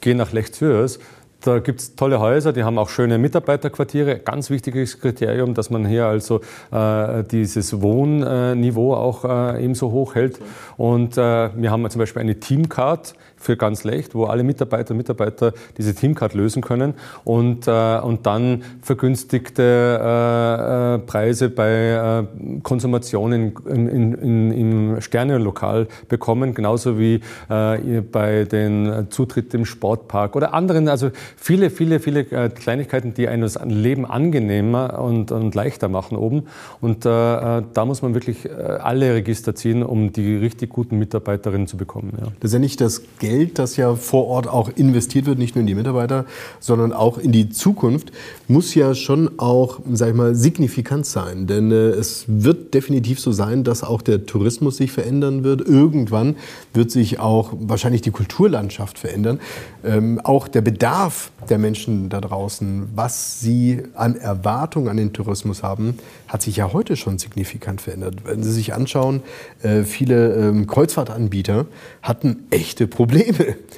geh 0.00 0.14
nach 0.14 0.32
Lech 0.32 0.52
Zürs, 0.52 0.98
Da 1.40 1.60
gibt 1.60 1.80
es 1.80 1.94
tolle 1.94 2.18
Häuser, 2.18 2.52
die 2.52 2.64
haben 2.64 2.78
auch 2.78 2.88
schöne 2.88 3.16
Mitarbeiterquartiere. 3.16 4.18
Ganz 4.18 4.50
wichtiges 4.50 5.00
Kriterium, 5.00 5.54
dass 5.54 5.70
man 5.70 5.86
hier 5.86 6.06
also 6.06 6.40
äh, 6.72 7.22
dieses 7.22 7.80
Wohnniveau 7.80 8.94
auch 8.94 9.24
äh, 9.24 9.62
ebenso 9.62 9.92
hoch 9.92 10.16
hält. 10.16 10.40
Und 10.76 11.16
äh, 11.16 11.50
wir 11.54 11.70
haben 11.70 11.88
zum 11.90 12.00
Beispiel 12.00 12.22
eine 12.22 12.40
Teamcard 12.40 13.14
für 13.38 13.56
ganz 13.56 13.84
leicht, 13.84 14.14
wo 14.14 14.24
alle 14.24 14.42
Mitarbeiter 14.42 14.92
und 14.92 14.98
Mitarbeiter 14.98 15.52
diese 15.76 15.94
Teamcard 15.94 16.34
lösen 16.34 16.62
können 16.62 16.94
und, 17.24 17.66
äh, 17.66 17.98
und 17.98 18.26
dann 18.26 18.62
vergünstigte 18.82 19.62
äh, 19.62 20.94
äh, 20.94 20.98
Preise 20.98 21.48
bei 21.50 21.70
äh, 21.70 22.60
Konsumationen 22.62 23.54
in, 23.66 23.88
in, 23.88 24.14
in, 24.14 24.50
im 24.50 25.00
Sternenlokal 25.00 25.88
bekommen, 26.08 26.54
genauso 26.54 26.98
wie 26.98 27.20
äh, 27.48 28.00
bei 28.00 28.44
den 28.44 29.06
Zutritt 29.10 29.54
im 29.54 29.64
Sportpark 29.64 30.36
oder 30.36 30.54
anderen, 30.54 30.88
also 30.88 31.10
viele, 31.36 31.70
viele, 31.70 32.00
viele 32.00 32.20
äh, 32.20 32.48
Kleinigkeiten, 32.48 33.14
die 33.14 33.28
einem 33.28 33.42
das 33.42 33.58
Leben 33.64 34.06
angenehmer 34.06 34.98
und, 35.00 35.32
und 35.32 35.54
leichter 35.54 35.88
machen 35.88 36.16
oben. 36.16 36.44
Und 36.80 37.04
äh, 37.04 37.08
da 37.08 37.84
muss 37.84 38.02
man 38.02 38.14
wirklich 38.14 38.48
alle 38.50 39.14
Register 39.14 39.54
ziehen, 39.54 39.82
um 39.82 40.12
die 40.12 40.36
richtig 40.36 40.70
guten 40.70 40.98
Mitarbeiterinnen 40.98 41.66
zu 41.66 41.76
bekommen. 41.76 42.12
Ja. 42.20 42.28
Das 42.40 42.50
ist 42.50 42.52
ja 42.54 42.58
nicht 42.58 42.80
das 42.80 43.02
Geld, 43.18 43.27
das 43.54 43.76
ja 43.76 43.94
vor 43.94 44.26
Ort 44.26 44.48
auch 44.48 44.70
investiert 44.76 45.26
wird, 45.26 45.38
nicht 45.38 45.54
nur 45.54 45.60
in 45.60 45.66
die 45.66 45.74
Mitarbeiter, 45.74 46.24
sondern 46.60 46.92
auch 46.92 47.18
in 47.18 47.32
die 47.32 47.50
Zukunft, 47.50 48.12
muss 48.46 48.74
ja 48.74 48.94
schon 48.94 49.38
auch, 49.38 49.80
sag 49.92 50.10
ich 50.10 50.14
mal, 50.14 50.34
signifikant 50.34 51.06
sein. 51.06 51.46
Denn 51.46 51.70
äh, 51.70 51.88
es 51.90 52.24
wird 52.26 52.74
definitiv 52.74 53.20
so 53.20 53.32
sein, 53.32 53.64
dass 53.64 53.82
auch 53.82 54.02
der 54.02 54.26
Tourismus 54.26 54.78
sich 54.78 54.92
verändern 54.92 55.44
wird. 55.44 55.60
Irgendwann 55.60 56.36
wird 56.72 56.90
sich 56.90 57.18
auch 57.20 57.52
wahrscheinlich 57.58 58.02
die 58.02 58.10
Kulturlandschaft 58.10 58.98
verändern. 58.98 59.40
Ähm, 59.84 60.20
auch 60.22 60.48
der 60.48 60.62
Bedarf 60.62 61.30
der 61.48 61.58
Menschen 61.58 62.08
da 62.08 62.20
draußen, 62.20 62.88
was 62.94 63.40
sie 63.40 63.82
an 63.94 64.16
Erwartungen 64.16 64.88
an 64.88 64.96
den 64.96 65.12
Tourismus 65.12 65.62
haben, 65.62 65.98
hat 66.26 66.42
sich 66.42 66.56
ja 66.56 66.72
heute 66.72 66.96
schon 66.96 67.18
signifikant 67.18 67.80
verändert. 67.80 68.16
Wenn 68.24 68.42
Sie 68.42 68.52
sich 68.52 68.74
anschauen, 68.74 69.22
äh, 69.62 69.82
viele 69.82 70.34
ähm, 70.34 70.66
Kreuzfahrtanbieter 70.66 71.66
hatten 72.02 72.44
echte 72.50 72.86
Probleme 72.86 73.17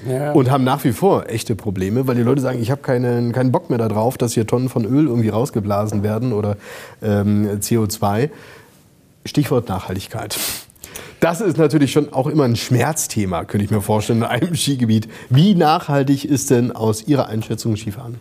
ja. 0.08 0.32
und 0.32 0.50
haben 0.50 0.64
nach 0.64 0.84
wie 0.84 0.92
vor 0.92 1.28
echte 1.28 1.54
Probleme, 1.54 2.06
weil 2.06 2.16
die 2.16 2.22
Leute 2.22 2.40
sagen, 2.40 2.60
ich 2.60 2.70
habe 2.70 2.82
keinen, 2.82 3.32
keinen 3.32 3.52
Bock 3.52 3.70
mehr 3.70 3.78
darauf, 3.78 4.18
dass 4.18 4.32
hier 4.34 4.46
Tonnen 4.46 4.68
von 4.68 4.84
Öl 4.84 5.06
irgendwie 5.06 5.28
rausgeblasen 5.28 6.02
werden 6.02 6.32
oder 6.32 6.56
ähm, 7.02 7.60
CO2. 7.60 8.30
Stichwort 9.26 9.68
Nachhaltigkeit. 9.68 10.38
Das 11.20 11.42
ist 11.42 11.58
natürlich 11.58 11.92
schon 11.92 12.12
auch 12.14 12.26
immer 12.26 12.44
ein 12.44 12.56
Schmerzthema, 12.56 13.44
könnte 13.44 13.64
ich 13.64 13.70
mir 13.70 13.82
vorstellen, 13.82 14.20
in 14.20 14.24
einem 14.24 14.56
Skigebiet. 14.56 15.06
Wie 15.28 15.54
nachhaltig 15.54 16.24
ist 16.24 16.50
denn 16.50 16.72
aus 16.72 17.06
Ihrer 17.06 17.28
Einschätzung 17.28 17.76
Skifahren? 17.76 18.20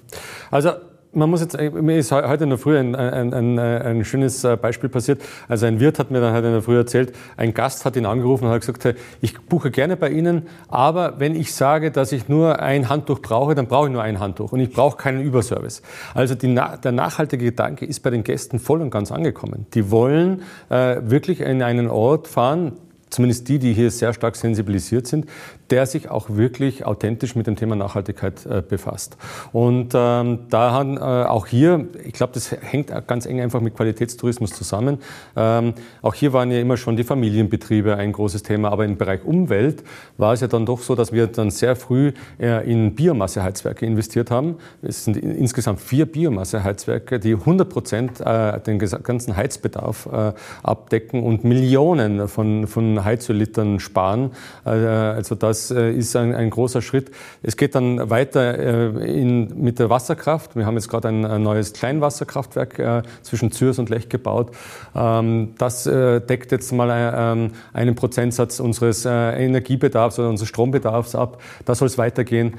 Also 0.51 0.71
man 1.11 1.29
muss 1.29 1.41
jetzt, 1.41 1.57
mir 1.59 1.97
ist 1.97 2.11
heute 2.11 2.43
in 2.43 2.49
der 2.49 2.59
Früh 2.59 2.77
ein, 2.77 2.95
ein, 2.95 3.33
ein, 3.33 3.59
ein, 3.59 4.05
schönes 4.05 4.43
äh, 4.43 4.55
Beispiel 4.57 4.89
passiert. 4.89 5.21
Also 5.47 5.65
ein 5.65 5.79
Wirt 5.79 5.97
hat 5.97 6.11
mir 6.11 6.21
dann 6.21 6.33
heute 6.33 6.47
in 6.47 6.53
der 6.53 6.61
Früh 6.61 6.77
erzählt, 6.77 7.13
ein 7.35 7.53
Gast 7.53 7.85
hat 7.85 7.95
ihn 7.95 8.05
angerufen 8.05 8.45
und 8.45 8.51
hat 8.51 8.61
gesagt, 8.61 8.95
ich 9.21 9.39
buche 9.41 9.71
gerne 9.71 9.97
bei 9.97 10.09
Ihnen, 10.09 10.47
aber 10.67 11.19
wenn 11.19 11.35
ich 11.35 11.53
sage, 11.53 11.91
dass 11.91 12.11
ich 12.11 12.29
nur 12.29 12.59
ein 12.59 12.89
Handtuch 12.89 13.21
brauche, 13.21 13.55
dann 13.55 13.67
brauche 13.67 13.87
ich 13.87 13.93
nur 13.93 14.03
ein 14.03 14.19
Handtuch 14.19 14.51
und 14.51 14.59
ich 14.59 14.71
brauche 14.71 14.97
keinen 14.97 15.21
Überservice. 15.21 15.81
Also 16.13 16.35
die, 16.35 16.53
der 16.53 16.91
nachhaltige 16.91 17.45
Gedanke 17.45 17.85
ist 17.85 18.01
bei 18.01 18.11
den 18.11 18.23
Gästen 18.23 18.59
voll 18.59 18.81
und 18.81 18.91
ganz 18.91 19.11
angekommen. 19.11 19.65
Die 19.73 19.89
wollen 19.89 20.43
äh, 20.69 20.97
wirklich 21.01 21.41
in 21.41 21.63
einen 21.63 21.87
Ort 21.87 22.27
fahren, 22.27 22.73
zumindest 23.09 23.47
die, 23.49 23.57
die 23.57 23.73
hier 23.73 23.89
sehr 23.89 24.13
stark 24.13 24.35
sensibilisiert 24.35 25.07
sind, 25.07 25.25
der 25.69 25.85
sich 25.85 26.09
auch 26.09 26.29
wirklich 26.29 26.85
authentisch 26.85 27.35
mit 27.35 27.47
dem 27.47 27.55
Thema 27.55 27.75
Nachhaltigkeit 27.75 28.45
äh, 28.45 28.61
befasst. 28.67 29.17
Und 29.51 29.93
ähm, 29.93 30.39
da 30.49 30.71
haben 30.71 30.97
äh, 30.97 30.99
auch 30.99 31.45
hier, 31.45 31.87
ich 32.03 32.13
glaube, 32.13 32.33
das 32.33 32.51
hängt 32.51 32.91
ganz 33.07 33.25
eng 33.25 33.39
einfach 33.41 33.61
mit 33.61 33.75
Qualitätstourismus 33.75 34.51
zusammen. 34.51 34.99
Ähm, 35.35 35.73
auch 36.01 36.13
hier 36.13 36.33
waren 36.33 36.51
ja 36.51 36.59
immer 36.59 36.77
schon 36.77 36.97
die 36.97 37.03
Familienbetriebe 37.03 37.95
ein 37.95 38.11
großes 38.11 38.43
Thema, 38.43 38.71
aber 38.71 38.85
im 38.85 38.97
Bereich 38.97 39.23
Umwelt 39.23 39.83
war 40.17 40.33
es 40.33 40.41
ja 40.41 40.47
dann 40.47 40.65
doch 40.65 40.81
so, 40.81 40.95
dass 40.95 41.11
wir 41.11 41.27
dann 41.27 41.51
sehr 41.51 41.75
früh 41.75 42.13
äh, 42.39 42.69
in 42.69 42.95
Biomasseheizwerke 42.95 43.85
investiert 43.85 44.31
haben. 44.31 44.55
Es 44.81 45.05
sind 45.05 45.17
insgesamt 45.17 45.79
vier 45.79 46.05
Biomasseheizwerke, 46.05 47.19
die 47.19 47.33
100 47.33 47.69
Prozent 47.69 48.19
äh, 48.19 48.59
den 48.61 48.79
ganzen 48.79 49.35
Heizbedarf 49.35 50.07
äh, 50.11 50.33
abdecken 50.63 51.23
und 51.23 51.43
Millionen 51.43 52.27
von, 52.27 52.67
von 52.67 53.03
Heizölitern 53.03 53.79
sparen. 53.79 54.31
Also 54.63 55.35
das 55.35 55.58
das 55.59 55.71
äh, 55.71 55.91
ist 55.91 56.15
ein, 56.15 56.33
ein, 56.33 56.49
großer 56.49 56.81
Schritt. 56.81 57.11
Es 57.43 57.57
geht 57.57 57.75
dann 57.75 58.09
weiter 58.09 58.57
äh, 58.57 59.21
in, 59.21 59.61
mit 59.61 59.79
der 59.79 59.89
Wasserkraft. 59.89 60.55
Wir 60.55 60.65
haben 60.65 60.75
jetzt 60.75 60.89
gerade 60.89 61.09
ein, 61.09 61.25
ein 61.25 61.43
neues 61.43 61.73
Kleinwasserkraftwerk 61.73 62.79
äh, 62.79 63.01
zwischen 63.21 63.51
Zürs 63.51 63.79
und 63.79 63.89
Lech 63.89 64.09
gebaut. 64.09 64.51
Ähm, 64.95 65.53
das 65.57 65.83
deckt 65.83 66.51
jetzt 66.51 66.71
mal 66.71 66.89
ähm, 66.89 67.51
einen 67.73 67.95
Prozentsatz 67.95 68.59
unseres 68.59 69.05
Energiebedarfs 69.05 70.19
oder 70.19 70.29
unseres 70.29 70.49
Strombedarfs 70.49 71.15
ab. 71.15 71.41
Da 71.65 71.75
soll 71.75 71.87
es 71.87 71.97
weitergehen. 71.97 72.55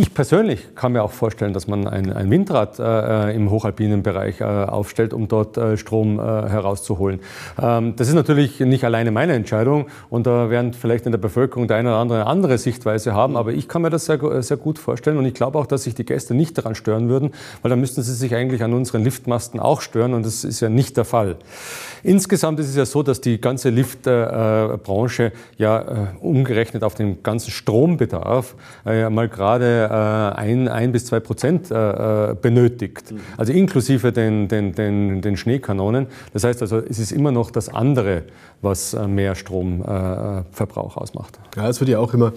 Ich 0.00 0.14
persönlich 0.14 0.76
kann 0.76 0.92
mir 0.92 1.02
auch 1.02 1.10
vorstellen, 1.10 1.52
dass 1.52 1.66
man 1.66 1.88
ein, 1.88 2.12
ein 2.12 2.30
Windrad 2.30 2.78
äh, 2.78 3.34
im 3.34 3.50
hochalpinen 3.50 4.04
Bereich 4.04 4.40
äh, 4.40 4.44
aufstellt, 4.44 5.12
um 5.12 5.26
dort 5.26 5.56
äh, 5.56 5.76
Strom 5.76 6.20
äh, 6.20 6.22
herauszuholen. 6.22 7.18
Ähm, 7.60 7.96
das 7.96 8.06
ist 8.06 8.14
natürlich 8.14 8.60
nicht 8.60 8.84
alleine 8.84 9.10
meine 9.10 9.32
Entscheidung 9.32 9.86
und 10.08 10.28
da 10.28 10.50
werden 10.50 10.72
vielleicht 10.72 11.06
in 11.06 11.10
der 11.10 11.18
Bevölkerung 11.18 11.66
der 11.66 11.78
eine 11.78 11.88
oder 11.88 11.98
andere 11.98 12.20
eine 12.20 12.30
andere 12.30 12.58
Sichtweise 12.58 13.12
haben, 13.12 13.36
aber 13.36 13.52
ich 13.52 13.66
kann 13.66 13.82
mir 13.82 13.90
das 13.90 14.04
sehr, 14.04 14.40
sehr 14.40 14.56
gut 14.56 14.78
vorstellen 14.78 15.18
und 15.18 15.26
ich 15.26 15.34
glaube 15.34 15.58
auch, 15.58 15.66
dass 15.66 15.82
sich 15.82 15.96
die 15.96 16.04
Gäste 16.04 16.32
nicht 16.32 16.56
daran 16.56 16.76
stören 16.76 17.08
würden, 17.08 17.32
weil 17.62 17.70
dann 17.70 17.80
müssten 17.80 18.02
sie 18.02 18.14
sich 18.14 18.36
eigentlich 18.36 18.62
an 18.62 18.74
unseren 18.74 19.02
Liftmasten 19.02 19.58
auch 19.58 19.80
stören 19.80 20.14
und 20.14 20.24
das 20.24 20.44
ist 20.44 20.60
ja 20.60 20.68
nicht 20.68 20.96
der 20.96 21.06
Fall. 21.06 21.38
Insgesamt 22.04 22.60
ist 22.60 22.68
es 22.68 22.76
ja 22.76 22.86
so, 22.86 23.02
dass 23.02 23.20
die 23.20 23.40
ganze 23.40 23.70
Liftbranche 23.70 25.32
ja 25.56 25.80
äh, 25.80 26.06
umgerechnet 26.20 26.84
auf 26.84 26.94
den 26.94 27.24
ganzen 27.24 27.50
Strombedarf 27.50 28.54
äh, 28.86 29.10
mal 29.10 29.28
gerade 29.28 29.87
äh, 29.88 30.36
ein, 30.36 30.68
ein 30.68 30.92
bis 30.92 31.06
zwei 31.06 31.20
Prozent 31.20 31.68
benötigt. 31.68 33.12
Mhm. 33.12 33.20
Also 33.36 33.52
inklusive 33.52 34.12
den, 34.12 34.48
den, 34.48 34.74
den, 34.74 35.20
den 35.20 35.36
Schneekanonen. 35.36 36.06
Das 36.32 36.44
heißt 36.44 36.62
also, 36.62 36.78
es 36.78 36.98
ist 36.98 37.12
immer 37.12 37.32
noch 37.32 37.50
das 37.50 37.68
andere, 37.68 38.22
was 38.62 38.96
mehr 39.06 39.34
Stromverbrauch 39.34 40.96
ausmacht. 40.96 41.38
Ja, 41.56 41.68
es 41.68 41.80
wird 41.80 41.90
ja 41.90 41.98
auch 41.98 42.14
immer 42.14 42.32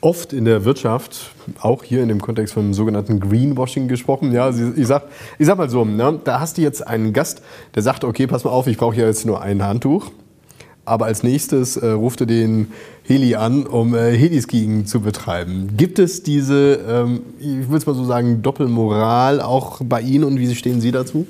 oft 0.00 0.32
in 0.34 0.44
der 0.44 0.64
Wirtschaft, 0.66 1.30
auch 1.60 1.82
hier 1.82 2.02
in 2.02 2.08
dem 2.08 2.20
Kontext 2.20 2.52
vom 2.52 2.74
sogenannten 2.74 3.20
Greenwashing 3.20 3.88
gesprochen. 3.88 4.32
Ja, 4.32 4.50
ich 4.50 4.86
sag, 4.86 5.04
ich 5.38 5.46
sag 5.46 5.56
mal 5.56 5.70
so, 5.70 5.84
ne, 5.84 6.20
da 6.24 6.40
hast 6.40 6.58
du 6.58 6.62
jetzt 6.62 6.86
einen 6.86 7.14
Gast, 7.14 7.42
der 7.74 7.82
sagt, 7.82 8.04
okay, 8.04 8.26
pass 8.26 8.44
mal 8.44 8.50
auf, 8.50 8.66
ich 8.66 8.76
brauche 8.76 8.96
ja 8.96 9.06
jetzt 9.06 9.24
nur 9.24 9.40
ein 9.40 9.62
Handtuch. 9.62 10.10
Aber 10.84 11.06
als 11.06 11.22
nächstes 11.22 11.76
äh, 11.76 11.88
ruft 11.88 12.20
er 12.20 12.26
den 12.26 12.72
Heli 13.04 13.34
an, 13.34 13.66
um 13.66 13.94
äh, 13.94 14.16
Heliskiing 14.16 14.86
zu 14.86 15.00
betreiben. 15.00 15.76
Gibt 15.76 15.98
es 15.98 16.22
diese, 16.22 16.78
ähm, 16.88 17.22
ich 17.38 17.68
würde 17.68 17.76
es 17.76 17.86
mal 17.86 17.94
so 17.94 18.04
sagen, 18.04 18.42
Doppelmoral 18.42 19.40
auch 19.40 19.80
bei 19.84 20.00
Ihnen 20.00 20.24
und 20.24 20.38
wie 20.38 20.54
stehen 20.54 20.80
Sie 20.80 20.90
dazu? 20.90 21.26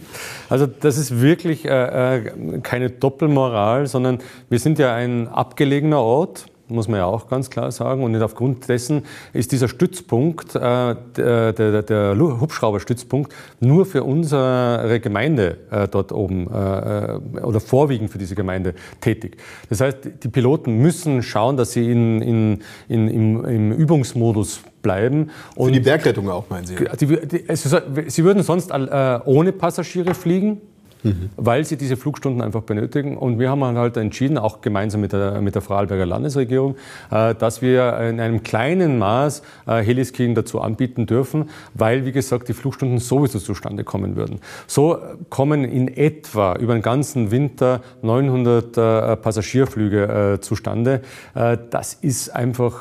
Also 0.49 0.67
das 0.67 0.99
ist 0.99 1.21
wirklich 1.21 1.65
äh, 1.65 2.17
äh 2.19 2.61
keine 2.63 2.91
Doppelmoral, 2.91 3.87
sondern 3.87 4.19
wir 4.49 4.59
sind 4.59 4.79
ja 4.79 4.95
ein 4.95 5.29
abgelegener 5.29 6.01
Ort 6.01 6.47
muss 6.75 6.89
man 6.89 6.99
ja 6.99 7.07
auch 7.07 7.29
ganz 7.29 7.51
klar 7.51 7.71
sagen. 7.71 8.03
Und 8.03 8.21
aufgrund 8.23 8.69
dessen 8.69 9.03
ist 9.33 9.53
dieser 9.53 9.69
Stützpunkt, 9.69 10.55
äh, 10.55 10.97
der, 11.17 11.53
der, 11.53 11.83
der 11.83 12.17
Hubschrauberstützpunkt, 12.19 13.33
nur 13.61 13.87
für 13.87 14.05
unsere 14.05 15.01
Gemeinde 15.01 15.59
äh, 15.71 15.89
dort 15.89 16.13
oben 16.13 16.47
äh, 16.47 17.41
oder 17.41 17.61
vorwiegend 17.61 18.11
für 18.11 18.19
diese 18.19 18.35
Gemeinde 18.35 18.75
tätig. 19.01 19.37
Das 19.69 19.81
heißt, 19.81 19.99
die 20.23 20.29
Piloten 20.29 20.79
müssen 20.79 21.23
schauen, 21.23 21.57
dass 21.57 21.73
sie 21.73 21.91
in, 21.91 22.21
in, 22.21 22.63
in, 22.89 23.09
im, 23.09 23.45
im 23.45 23.73
Übungsmodus 23.73 24.61
bleiben. 24.83 25.31
Und 25.57 25.69
für 25.69 25.73
die 25.73 25.81
Bergrettung 25.81 26.29
auch, 26.29 26.49
meinen 26.51 26.67
Sie? 26.67 26.77
Also, 26.87 27.79
sie 28.07 28.25
würden 28.25 28.43
sonst 28.43 28.71
äh, 28.71 29.21
ohne 29.25 29.53
Passagiere 29.53 30.15
fliegen 30.15 30.61
mhm. 31.05 31.31
weil 31.37 31.65
sie 31.65 31.77
diese 31.77 31.97
Flugstunden 31.97 32.43
einfach 32.43 32.63
benötigen. 32.63 33.17
Und 33.17 33.39
wir 33.39 33.51
haben 33.51 33.63
halt 33.63 33.97
entschieden, 33.97 34.39
auch 34.39 34.61
gemeinsam 34.61 35.01
mit 35.01 35.13
der, 35.13 35.41
mit 35.41 35.55
der 35.55 35.63
Vorarlberger 35.63 36.07
Landesregierung, 36.07 36.77
äh, 37.11 37.35
dass 37.35 37.63
wir 37.63 37.97
in 38.01 38.21
einem 38.21 38.43
kleinen 38.43 38.99
Maß 38.99 39.43
äh, 39.67 39.83
Heliskiing 39.83 40.35
dazu 40.35 40.61
anbieten 40.61 41.07
dürfen, 41.07 41.51
weil, 41.75 42.05
wie 42.05 42.13
gesagt, 42.13 42.49
die 42.49 42.55
Flugstunden 42.55 42.99
sowieso 42.99 43.39
zustande 43.39 43.85
kommen 43.85 44.17
würden. 44.17 44.41
So 44.67 44.99
kommen 45.31 45.65
in 45.65 45.89
etwa 45.89 46.57
über 46.57 46.73
den 46.75 46.83
ganzen 46.83 47.31
Winter 47.31 47.81
900 48.03 48.77
äh, 48.77 49.17
Passagierflüge 49.17 50.39
zustande. 50.41 51.03
Das 51.35 51.95
ist 51.95 52.35
einfach 52.35 52.79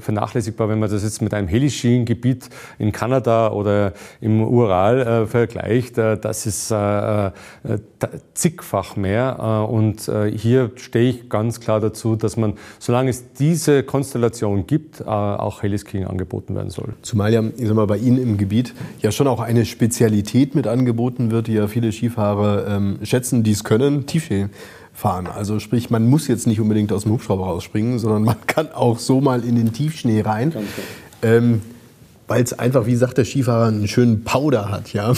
vernachlässigbar, 0.00 0.68
wenn 0.68 0.78
man 0.78 0.90
das 0.90 1.02
jetzt 1.02 1.20
mit 1.20 1.34
einem 1.34 1.48
Heliskiing-Gebiet 1.48 2.48
in 2.78 2.92
Kanada 2.92 3.50
oder 3.52 3.92
im 4.20 4.42
Ural 4.42 5.26
vergleicht. 5.26 5.98
Das 5.98 6.46
ist 6.46 6.72
zigfach 8.34 8.96
mehr. 8.96 9.36
Äh, 9.68 9.72
und 9.72 10.08
äh, 10.08 10.30
hier 10.30 10.70
stehe 10.76 11.10
ich 11.10 11.28
ganz 11.28 11.60
klar 11.60 11.80
dazu, 11.80 12.16
dass 12.16 12.36
man, 12.36 12.54
solange 12.78 13.10
es 13.10 13.32
diese 13.32 13.82
Konstellation 13.82 14.66
gibt, 14.66 15.00
äh, 15.00 15.04
auch 15.04 15.62
Heliskiing 15.62 16.04
angeboten 16.04 16.54
werden 16.54 16.70
soll. 16.70 16.94
Zumal 17.02 17.32
ja, 17.32 17.42
ich 17.56 17.66
sag 17.66 17.74
mal, 17.74 17.86
bei 17.86 17.98
Ihnen 17.98 18.18
im 18.18 18.36
Gebiet 18.36 18.74
ja 19.00 19.10
schon 19.10 19.26
auch 19.26 19.40
eine 19.40 19.64
Spezialität 19.64 20.54
mit 20.54 20.66
angeboten 20.66 21.30
wird, 21.30 21.46
die 21.46 21.54
ja 21.54 21.68
viele 21.68 21.92
Skifahrer 21.92 22.66
ähm, 22.68 22.98
schätzen, 23.02 23.42
die 23.42 23.52
es 23.52 23.64
können, 23.64 24.06
Tiefschnee 24.06 24.48
fahren. 24.92 25.26
Also 25.26 25.58
sprich, 25.58 25.90
man 25.90 26.08
muss 26.08 26.26
jetzt 26.26 26.46
nicht 26.46 26.60
unbedingt 26.60 26.92
aus 26.92 27.02
dem 27.02 27.12
Hubschrauber 27.12 27.44
rausspringen, 27.44 27.98
sondern 27.98 28.24
man 28.24 28.36
kann 28.46 28.72
auch 28.72 28.98
so 28.98 29.20
mal 29.20 29.44
in 29.44 29.56
den 29.56 29.72
Tiefschnee 29.72 30.22
rein. 30.22 30.54
Ähm, 31.22 31.60
weil 32.28 32.42
es 32.42 32.52
einfach, 32.52 32.86
wie 32.86 32.96
sagt 32.96 33.18
der 33.18 33.24
Skifahrer, 33.24 33.66
einen 33.66 33.88
schönen 33.88 34.24
Powder 34.24 34.70
hat, 34.70 34.92
ja. 34.92 35.12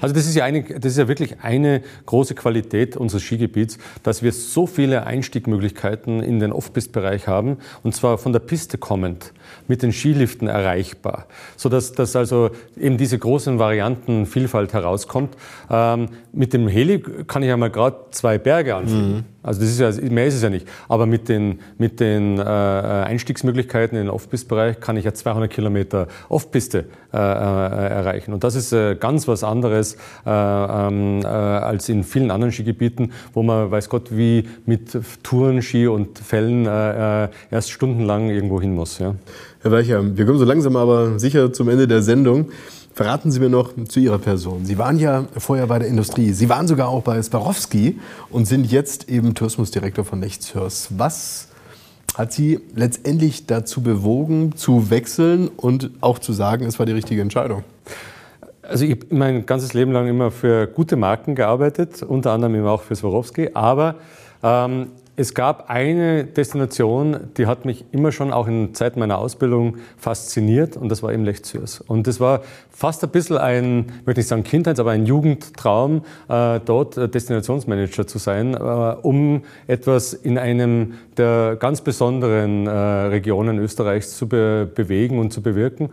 Also 0.00 0.14
das 0.14 0.26
ist 0.26 0.34
ja, 0.34 0.44
eine, 0.44 0.62
das 0.62 0.92
ist 0.92 0.98
ja 0.98 1.08
wirklich 1.08 1.40
eine 1.42 1.82
große 2.06 2.34
Qualität 2.34 2.96
unseres 2.96 3.22
Skigebiets, 3.22 3.78
dass 4.02 4.22
wir 4.22 4.32
so 4.32 4.66
viele 4.66 5.06
Einstiegmöglichkeiten 5.06 6.22
in 6.22 6.40
den 6.40 6.52
Off-Pist-Bereich 6.52 7.26
haben 7.26 7.58
und 7.82 7.94
zwar 7.94 8.18
von 8.18 8.32
der 8.32 8.40
Piste 8.40 8.78
kommend 8.78 9.32
mit 9.68 9.82
den 9.82 9.92
Skiliften 9.92 10.48
erreichbar, 10.48 11.26
sodass 11.56 11.92
dass 11.92 12.16
also 12.16 12.50
eben 12.78 12.96
diese 12.96 13.18
großen 13.18 13.58
Variantenvielfalt 13.58 14.72
herauskommt. 14.72 15.36
Ähm, 15.70 16.08
mit 16.32 16.52
dem 16.52 16.68
Heli 16.68 17.02
kann 17.26 17.42
ich 17.42 17.48
ja 17.48 17.56
mal 17.56 17.70
gerade 17.70 17.96
zwei 18.10 18.38
Berge 18.38 18.74
anfliegen. 18.74 19.12
Mhm. 19.12 19.24
Also 19.42 19.60
das 19.60 19.70
ist 19.70 19.80
ja, 19.80 20.10
mehr 20.10 20.26
ist 20.26 20.34
es 20.34 20.42
ja 20.42 20.50
nicht. 20.50 20.66
Aber 20.88 21.06
mit 21.06 21.28
den, 21.28 21.60
mit 21.78 22.00
den 22.00 22.38
äh, 22.38 22.42
Einstiegsmöglichkeiten 22.42 23.98
in 23.98 24.06
den 24.06 24.10
Off-Pist-Bereich 24.10 24.80
kann 24.80 24.96
ich 24.96 25.04
ja 25.04 25.12
200 25.12 25.50
Kilometer 25.50 26.06
Off-Piste 26.28 26.86
äh, 27.12 27.16
äh, 27.16 27.18
erreichen. 27.18 28.32
Und 28.32 28.44
das 28.44 28.54
ist 28.54 28.72
äh, 28.72 28.94
ganz 28.94 29.26
was 29.26 29.42
anderes 29.42 29.94
äh, 30.24 30.30
ähm, 30.30 31.20
äh, 31.22 31.26
als 31.26 31.88
in 31.88 32.04
vielen 32.04 32.30
anderen 32.30 32.52
Skigebieten, 32.52 33.12
wo 33.32 33.42
man, 33.42 33.70
weiß 33.70 33.88
Gott, 33.88 34.16
wie 34.16 34.48
mit 34.64 34.96
Tourenski 35.22 35.88
und 35.88 36.18
Fällen 36.18 36.66
äh, 36.66 37.28
erst 37.50 37.70
stundenlang 37.70 38.30
irgendwo 38.30 38.60
hin 38.60 38.74
muss. 38.74 38.98
Ja. 38.98 39.14
Herr 39.62 39.72
Weicher, 39.72 40.16
wir 40.16 40.26
kommen 40.26 40.38
so 40.38 40.44
langsam 40.44 40.76
aber 40.76 41.18
sicher 41.18 41.52
zum 41.52 41.68
Ende 41.68 41.86
der 41.86 42.02
Sendung. 42.02 42.50
Verraten 42.94 43.30
Sie 43.30 43.40
mir 43.40 43.48
noch 43.48 43.72
zu 43.88 44.00
Ihrer 44.00 44.18
Person. 44.18 44.66
Sie 44.66 44.76
waren 44.76 44.98
ja 44.98 45.24
vorher 45.38 45.66
bei 45.66 45.78
der 45.78 45.88
Industrie. 45.88 46.32
Sie 46.32 46.50
waren 46.50 46.68
sogar 46.68 46.88
auch 46.88 47.02
bei 47.02 47.22
Swarovski 47.22 47.98
und 48.28 48.44
sind 48.46 48.70
jetzt 48.70 49.08
eben 49.08 49.34
Tourismusdirektor 49.34 50.04
von 50.04 50.20
Lechtshörs. 50.20 50.88
Was 50.90 51.48
hat 52.14 52.34
Sie 52.34 52.60
letztendlich 52.74 53.46
dazu 53.46 53.82
bewogen, 53.82 54.56
zu 54.56 54.90
wechseln 54.90 55.48
und 55.48 55.90
auch 56.02 56.18
zu 56.18 56.34
sagen, 56.34 56.66
es 56.66 56.78
war 56.78 56.84
die 56.84 56.92
richtige 56.92 57.22
Entscheidung? 57.22 57.64
Also 58.60 58.84
ich 58.84 58.90
habe 58.90 59.06
mein 59.08 59.46
ganzes 59.46 59.72
Leben 59.72 59.92
lang 59.92 60.06
immer 60.06 60.30
für 60.30 60.66
gute 60.66 60.96
Marken 60.96 61.34
gearbeitet, 61.34 62.02
unter 62.02 62.32
anderem 62.32 62.56
eben 62.56 62.66
auch 62.66 62.82
für 62.82 62.94
Swarovski. 62.94 63.50
Aber 63.54 63.94
ähm, 64.42 64.88
es 65.14 65.34
gab 65.34 65.68
eine 65.68 66.24
Destination, 66.24 67.30
die 67.36 67.46
hat 67.46 67.66
mich 67.66 67.84
immer 67.92 68.12
schon 68.12 68.32
auch 68.32 68.46
in 68.46 68.74
Zeit 68.74 68.96
meiner 68.96 69.18
Ausbildung 69.18 69.76
fasziniert 69.98 70.76
und 70.76 70.88
das 70.88 71.02
war 71.02 71.12
eben 71.12 71.24
Lech 71.24 71.44
Zürs. 71.44 71.82
Und 71.82 72.06
das 72.06 72.18
war 72.18 72.40
fast 72.70 73.04
ein 73.04 73.10
bisschen 73.10 73.36
ein, 73.36 73.92
möchte 74.06 74.20
nicht 74.20 74.28
sagen 74.28 74.42
Kindheits, 74.42 74.80
aber 74.80 74.92
ein 74.92 75.04
Jugendtraum, 75.04 76.02
äh, 76.28 76.60
dort 76.64 76.96
Destinationsmanager 77.14 78.06
zu 78.06 78.18
sein, 78.18 78.54
äh, 78.54 78.56
um 78.56 79.42
etwas 79.66 80.14
in 80.14 80.38
einem 80.38 80.94
der 81.18 81.56
ganz 81.56 81.82
besonderen 81.82 82.66
äh, 82.66 82.70
Regionen 82.70 83.58
Österreichs 83.58 84.16
zu 84.16 84.28
be 84.28 84.70
bewegen 84.74 85.18
und 85.18 85.30
zu 85.30 85.42
bewirken. 85.42 85.90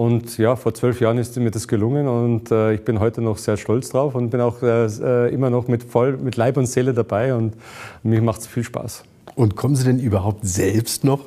Und 0.00 0.38
ja, 0.38 0.56
vor 0.56 0.72
zwölf 0.72 0.98
Jahren 1.02 1.18
ist 1.18 1.36
mir 1.36 1.50
das 1.50 1.68
gelungen 1.68 2.08
und 2.08 2.50
äh, 2.50 2.72
ich 2.72 2.86
bin 2.86 3.00
heute 3.00 3.20
noch 3.20 3.36
sehr 3.36 3.58
stolz 3.58 3.90
drauf 3.90 4.14
und 4.14 4.30
bin 4.30 4.40
auch 4.40 4.62
äh, 4.62 5.28
immer 5.28 5.50
noch 5.50 5.68
mit, 5.68 5.82
voll, 5.82 6.16
mit 6.16 6.38
Leib 6.38 6.56
und 6.56 6.64
Seele 6.64 6.94
dabei 6.94 7.34
und 7.34 7.52
mir 8.02 8.22
macht 8.22 8.40
es 8.40 8.46
viel 8.46 8.64
Spaß. 8.64 9.04
Und 9.34 9.56
kommen 9.56 9.76
Sie 9.76 9.84
denn 9.84 9.98
überhaupt 9.98 10.46
selbst 10.46 11.04
noch 11.04 11.20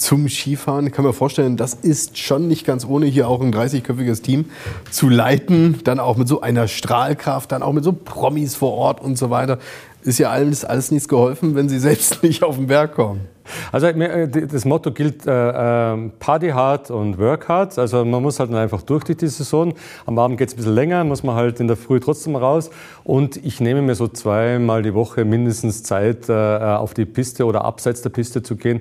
zum 0.00 0.28
Skifahren? 0.28 0.86
Ich 0.86 0.92
kann 0.92 1.04
mir 1.04 1.12
vorstellen, 1.12 1.56
das 1.56 1.74
ist 1.74 2.18
schon 2.18 2.48
nicht 2.48 2.66
ganz 2.66 2.84
ohne, 2.86 3.06
hier 3.06 3.28
auch 3.28 3.40
ein 3.40 3.52
30-köpfiges 3.52 4.22
Team 4.22 4.46
zu 4.90 5.08
leiten, 5.08 5.80
dann 5.84 6.00
auch 6.00 6.16
mit 6.16 6.26
so 6.26 6.40
einer 6.40 6.68
Strahlkraft, 6.68 7.52
dann 7.52 7.62
auch 7.62 7.72
mit 7.72 7.84
so 7.84 7.92
Promis 7.92 8.54
vor 8.54 8.72
Ort 8.72 9.00
und 9.00 9.16
so 9.16 9.30
weiter. 9.30 9.58
Ist 10.02 10.18
ja 10.18 10.30
alles, 10.30 10.64
alles 10.64 10.90
nichts 10.90 11.08
geholfen, 11.08 11.54
wenn 11.54 11.68
Sie 11.68 11.78
selbst 11.80 12.22
nicht 12.22 12.42
auf 12.42 12.56
den 12.56 12.66
Berg 12.66 12.94
kommen. 12.94 13.28
Also 13.72 13.88
äh, 13.88 14.28
das 14.28 14.64
Motto 14.64 14.92
gilt 14.92 15.26
äh, 15.26 15.92
ähm, 15.92 16.12
Party 16.18 16.50
hard 16.50 16.90
und 16.90 17.18
Work 17.18 17.48
hard. 17.48 17.78
Also 17.78 18.04
man 18.04 18.22
muss 18.22 18.40
halt 18.40 18.52
einfach 18.54 18.82
durch 18.82 19.04
die 19.04 19.26
Saison. 19.26 19.74
Am 20.06 20.18
Abend 20.18 20.38
geht 20.38 20.48
es 20.48 20.54
ein 20.54 20.58
bisschen 20.58 20.74
länger, 20.74 21.04
muss 21.04 21.22
man 21.22 21.34
halt 21.34 21.60
in 21.60 21.66
der 21.66 21.76
Früh 21.76 22.00
trotzdem 22.00 22.36
raus. 22.36 22.70
Und 23.04 23.36
ich 23.44 23.60
nehme 23.60 23.82
mir 23.82 23.94
so 23.94 24.08
zweimal 24.08 24.82
die 24.82 24.94
Woche 24.94 25.24
mindestens 25.24 25.82
Zeit, 25.82 26.28
äh, 26.28 26.32
auf 26.32 26.94
die 26.94 27.04
Piste 27.04 27.44
oder 27.44 27.64
abseits 27.64 28.02
der 28.02 28.10
Piste 28.10 28.42
zu 28.42 28.56
gehen 28.56 28.80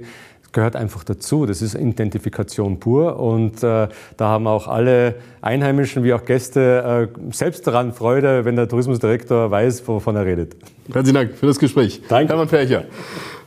gehört 0.53 0.75
einfach 0.75 1.03
dazu. 1.03 1.45
Das 1.45 1.61
ist 1.61 1.75
Identifikation 1.75 2.79
pur 2.79 3.19
und 3.19 3.63
äh, 3.63 3.87
da 4.17 4.27
haben 4.27 4.47
auch 4.47 4.67
alle 4.67 5.15
Einheimischen 5.41 6.03
wie 6.03 6.13
auch 6.13 6.25
Gäste 6.25 7.09
äh, 7.09 7.33
selbst 7.33 7.65
daran 7.67 7.93
Freude, 7.93 8.45
wenn 8.45 8.55
der 8.55 8.67
Tourismusdirektor 8.67 9.51
weiß, 9.51 9.87
wovon 9.87 10.15
er 10.15 10.25
redet. 10.25 10.55
Herzlichen 10.91 11.15
Dank 11.15 11.35
für 11.35 11.47
das 11.47 11.59
Gespräch. 11.59 12.01
Danke. 12.07 12.29
Hermann 12.33 12.47
Percher. 12.47 12.85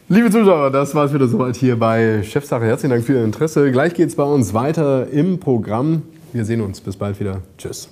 Liebe 0.09 0.31
Zuschauer, 0.31 0.71
das 0.71 0.95
war 0.95 1.07
es 1.07 1.15
wieder 1.15 1.27
soweit 1.27 1.57
hier 1.57 1.79
bei 1.79 2.23
Chefsache. 2.23 2.65
Herzlichen 2.65 2.91
Dank 2.91 3.05
für 3.05 3.15
Ihr 3.15 3.25
Interesse. 3.25 3.71
Gleich 3.73 3.95
geht 3.95 4.09
es 4.09 4.17
bei 4.17 4.25
uns 4.25 4.53
weiter 4.53 5.09
im 5.09 5.41
Programm. 5.41 6.03
Wir 6.33 6.45
sehen 6.45 6.61
uns. 6.61 6.81
Bis 6.81 6.97
bald 6.97 7.19
wieder. 7.19 7.41
Tschüss. 7.57 7.89